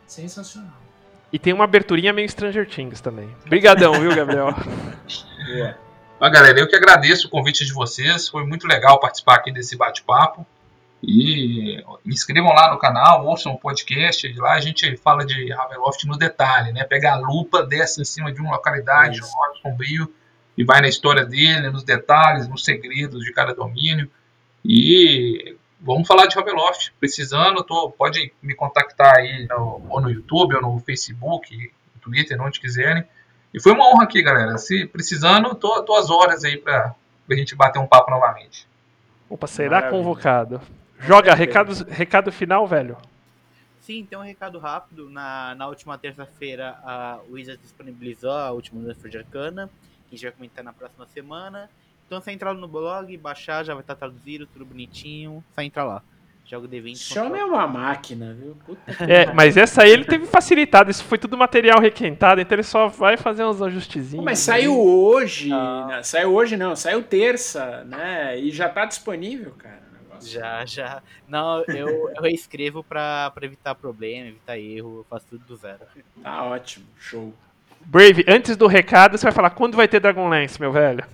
[0.05, 0.87] sensacional.
[1.31, 3.29] E tem uma aberturinha meio Stranger Things também.
[3.45, 4.53] Obrigadão, viu, Gabriel?
[5.47, 5.77] yeah.
[6.19, 8.27] Ah, galera, eu que agradeço o convite de vocês.
[8.27, 10.45] Foi muito legal participar aqui desse bate-papo.
[11.03, 14.27] E me inscrevam lá no canal, ouçam o podcast.
[14.39, 16.83] Lá a gente fala de Ravenloft no detalhe, né?
[16.85, 20.11] Pega a lupa, desce em cima de uma localidade, um norte sombrio,
[20.57, 24.09] e vai na história dele, nos detalhes, nos segredos de cada domínio.
[24.65, 26.91] E vamos falar de Ravenloft.
[26.99, 32.41] Precisando, tô, pode me contactar aí no, ou no YouTube, ou no Facebook, no Twitter,
[32.41, 33.03] onde quiserem.
[33.53, 34.57] E foi uma honra aqui, galera.
[34.57, 36.95] Se precisando, tô, tô às horas aí pra,
[37.27, 38.67] pra gente bater um papo novamente.
[39.29, 39.91] Opa, será Maravilha.
[39.91, 40.61] convocado.
[40.99, 42.97] Joga, recado, recado final, velho.
[43.81, 45.09] Sim, tem um recado rápido.
[45.09, 49.69] Na, na última terça-feira, a Wizards disponibilizou a última Dança de Arcana,
[50.07, 51.69] que a gente vai comentar na próxima semana.
[52.05, 55.43] Então, você entrar no blog, baixar, já vai estar traduzido, tudo bonitinho.
[55.53, 56.01] Só entrar lá.
[56.45, 56.93] Jogo D20.
[56.93, 58.55] Esse homem é uma máquina, viu?
[58.65, 60.89] Puta que É, mas essa aí ele teve facilitado.
[60.89, 64.23] Isso foi tudo material requentado, então ele só vai fazer uns ajustezinhos.
[64.23, 65.49] Mas saiu hoje.
[65.49, 65.87] Não.
[65.87, 66.03] né?
[66.03, 68.39] Saiu hoje não, saiu terça, né?
[68.39, 69.81] E já tá disponível, cara.
[69.91, 70.31] o negócio.
[70.31, 71.03] Já, já.
[71.27, 75.81] Não, eu, eu reescrevo pra, pra evitar problema, evitar erro, eu faço tudo do zero.
[76.23, 77.33] Tá ótimo, show.
[77.89, 81.05] Brave, antes do recado, você vai falar quando vai ter Dragonlance, meu velho.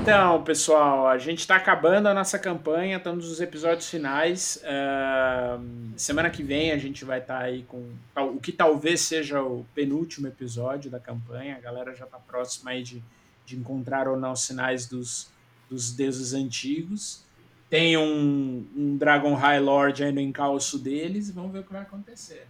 [0.00, 4.58] Então, pessoal, a gente está acabando a nossa campanha, estamos nos episódios finais.
[4.64, 9.66] Ahn, semana que vem a gente vai estar aí com o que talvez seja o
[9.74, 11.56] penúltimo episódio da campanha.
[11.56, 13.02] A galera já está próxima aí de,
[13.44, 15.30] de encontrar ou não sinais dos,
[15.68, 17.22] dos deuses antigos.
[17.68, 21.30] Tem um, um Dragon High Lord aí no encalço deles.
[21.30, 22.46] Vamos ver o que vai acontecer.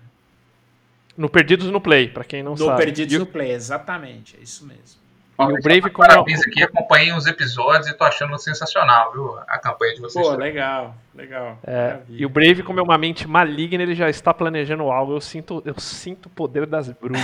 [1.17, 1.23] Né?
[1.23, 2.77] No Perdidos no Play, pra quem não No sabe.
[2.85, 5.05] Perdidos E no Play, exatamente, é isso mesmo.
[5.37, 9.37] E o Brave, como é Parabéns aqui, acompanhei os episódios e tô achando sensacional, viu?
[9.49, 10.25] A campanha de vocês.
[10.25, 11.59] Pô, legal, legal.
[11.67, 15.13] É, e o Brave, como é uma mente maligna, ele já está planejando algo.
[15.13, 17.21] Eu sinto, eu sinto o poder das brumas.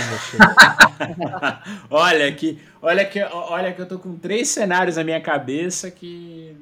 [1.89, 6.57] olha que, olha que, olha que eu tô com três cenários na minha cabeça que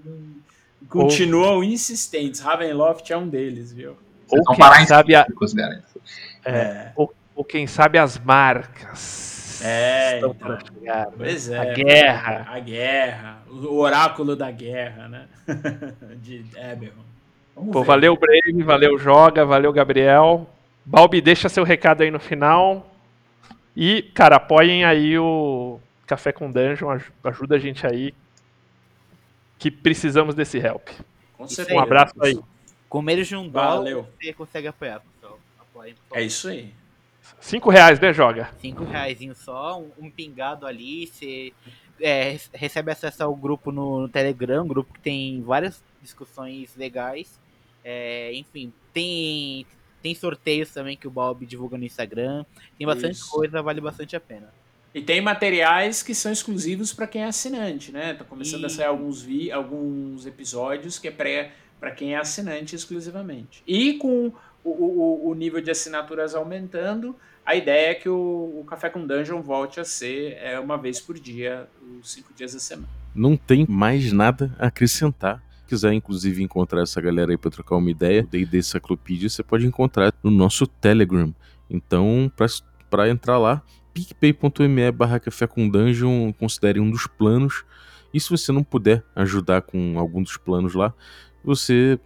[0.88, 2.42] continuam insistentes.
[2.42, 3.98] Ravenloft é um deles, viu?
[4.28, 6.00] Vocês Ou quem sabe a- considera isso.
[6.46, 9.61] É, ou, ou quem sabe as marcas.
[9.64, 10.57] É, estão então.
[10.60, 11.14] chegar, né?
[11.18, 11.57] Pois é.
[11.57, 12.45] A guerra.
[12.49, 13.38] A guerra.
[13.49, 15.28] O oráculo da guerra, né?
[16.22, 17.06] De Eberron.
[17.56, 17.88] Vamos Pô, ver.
[17.88, 20.49] valeu, Brave, valeu, Joga, valeu, Gabriel.
[20.84, 22.94] Balbi, deixa seu recado aí no final.
[23.74, 28.14] E, cara, apoiem aí o Café com Dungeon, aj- ajuda a gente aí.
[29.57, 30.90] Que precisamos desse help.
[31.38, 31.78] Com certeza.
[31.78, 32.38] Um abraço aí.
[32.90, 34.07] Com menos de um dólar, Valeu.
[34.22, 35.40] você consegue apoiar, pessoal.
[35.57, 35.95] Apoiem.
[36.14, 36.74] É isso aí.
[37.40, 38.50] Cinco reais, né, Joga?
[38.60, 41.54] Cinco reais só, um, um pingado ali, você
[42.00, 47.40] é, rece- recebe acesso ao grupo no, no Telegram, grupo que tem várias discussões legais.
[47.84, 49.66] É, enfim, tem,
[50.02, 52.46] tem sorteios também que o Bob divulga no Instagram.
[52.78, 53.30] Tem bastante Isso.
[53.30, 54.54] coisa, vale bastante a pena.
[54.94, 58.16] E tem materiais que são exclusivos para quem é assinante, né?
[58.16, 58.78] Tá começando a Isso.
[58.78, 63.64] sair alguns, vi alguns episódios que é pré para quem é assinante exclusivamente.
[63.68, 67.15] E com o, o, o nível de assinaturas aumentando,
[67.45, 70.99] a ideia é que o, o Café com Dungeon volte a ser é, uma vez
[70.99, 71.68] por dia,
[71.99, 72.88] os cinco dias da semana.
[73.15, 75.44] Não tem mais nada a acrescentar.
[75.61, 79.65] Se quiser, inclusive, encontrar essa galera aí pra trocar uma ideia, o D&D você pode
[79.65, 81.34] encontrar no nosso Telegram.
[81.69, 82.31] Então,
[82.90, 83.64] pra entrar lá,
[83.94, 87.64] picpay.me barra café com dungeon, considere um dos planos.
[88.14, 90.94] E se você não puder ajudar com algum dos planos lá,
[91.44, 91.99] você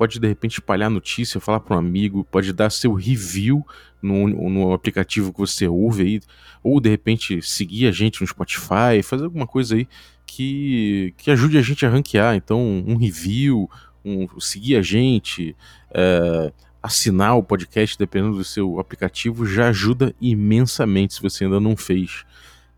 [0.00, 3.62] pode de repente espalhar notícia, falar para um amigo, pode dar seu review
[4.00, 6.20] no, no aplicativo que você ouve aí,
[6.62, 9.86] ou de repente seguir a gente no Spotify, fazer alguma coisa aí
[10.24, 12.34] que, que ajude a gente a ranquear.
[12.34, 13.68] Então, um review,
[14.02, 15.54] um, seguir a gente,
[15.90, 16.50] é,
[16.82, 22.24] assinar o podcast, dependendo do seu aplicativo, já ajuda imensamente se você ainda não fez.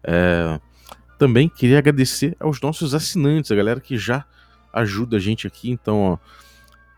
[0.02, 0.60] É,
[1.16, 4.24] também queria agradecer aos nossos assinantes, a galera que já
[4.72, 5.70] ajuda a gente aqui.
[5.70, 6.18] Então, ó,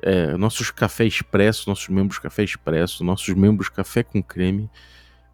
[0.07, 4.69] é, nossos café expresso, nossos membros café expresso, nossos membros café com creme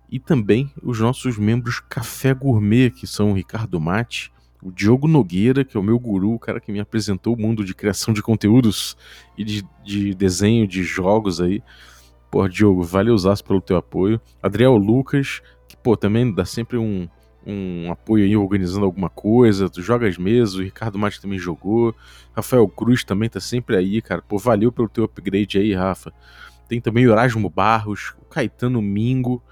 [0.09, 4.33] e também os nossos membros café gourmet, que são o Ricardo Mate,
[4.63, 7.65] o Diogo Nogueira, que é o meu guru, o cara que me apresentou o mundo
[7.65, 8.97] de criação de conteúdos
[9.37, 11.61] e de, de desenho de jogos aí.
[12.31, 14.21] Pô, Diogo, valeu usaço pelo teu apoio.
[14.41, 17.09] Adriel Lucas, que, pô, também dá sempre um,
[17.47, 19.69] um apoio aí organizando alguma coisa.
[19.69, 21.95] Tu joga as mesas, o Ricardo Mate também jogou.
[22.33, 24.23] Rafael Cruz também tá sempre aí, cara.
[24.23, 26.13] Pô, valeu pelo teu upgrade aí, Rafa.
[26.69, 29.43] Tem também o Erasmo Barros, o Caetano Mingo,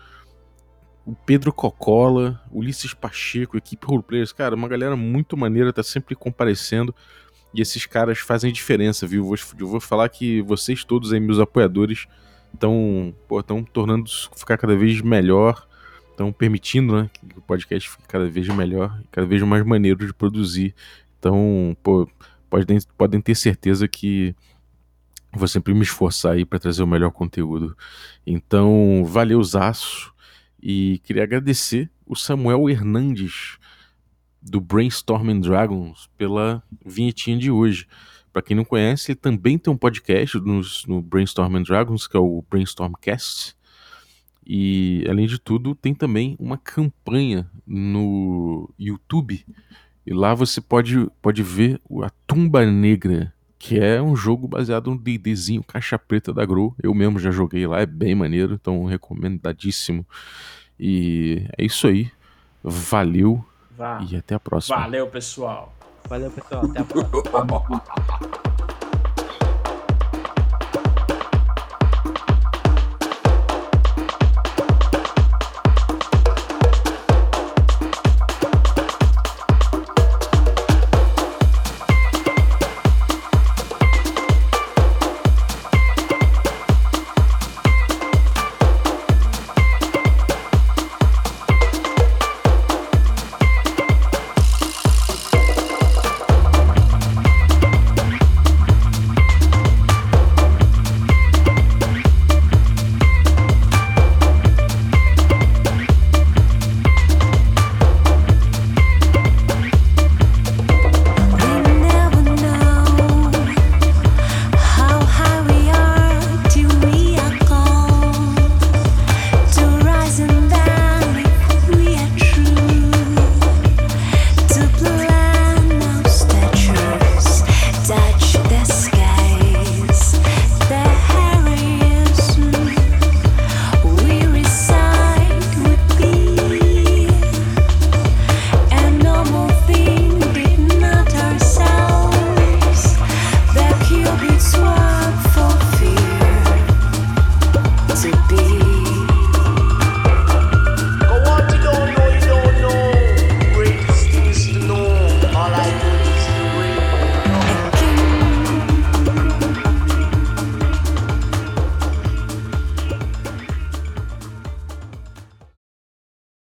[1.04, 6.94] o Pedro Cocola, Ulisses Pacheco, equipe Roleplayers, cara, uma galera muito maneira, tá sempre comparecendo.
[7.54, 9.24] E esses caras fazem diferença, viu?
[9.24, 12.06] Vou, eu vou falar que vocês todos aí, meus apoiadores,
[12.52, 13.14] estão
[13.72, 15.66] tornando ficar cada vez melhor,
[16.18, 20.12] estão permitindo né, que o podcast fique cada vez melhor, cada vez mais maneiro de
[20.12, 20.74] produzir.
[21.16, 22.08] Então, pô,
[22.50, 24.34] podem, podem ter certeza que
[25.32, 27.76] vou sempre me esforçar aí para trazer o melhor conteúdo.
[28.26, 30.12] Então, valeu, Zaço.
[30.60, 33.58] E queria agradecer o Samuel Hernandes,
[34.42, 37.86] do Brainstorming Dragons, pela vinhetinha de hoje.
[38.32, 42.20] Para quem não conhece, ele também tem um podcast no, no Brainstorming Dragons, que é
[42.20, 43.57] o Brainstormcast.
[44.48, 49.44] E, além de tudo, tem também uma campanha no YouTube.
[50.06, 54.98] E lá você pode, pode ver a Tumba Negra, que é um jogo baseado no
[54.98, 56.74] D&Dzinho Caixa Preta da Grow.
[56.82, 60.06] Eu mesmo já joguei lá, é bem maneiro, então recomendadíssimo.
[60.80, 62.10] E é isso aí.
[62.64, 63.44] Valeu
[63.76, 64.02] Vá.
[64.10, 64.78] e até a próxima.
[64.78, 65.74] Valeu, pessoal.
[66.08, 66.64] Valeu, pessoal.
[66.64, 68.57] Até a próxima.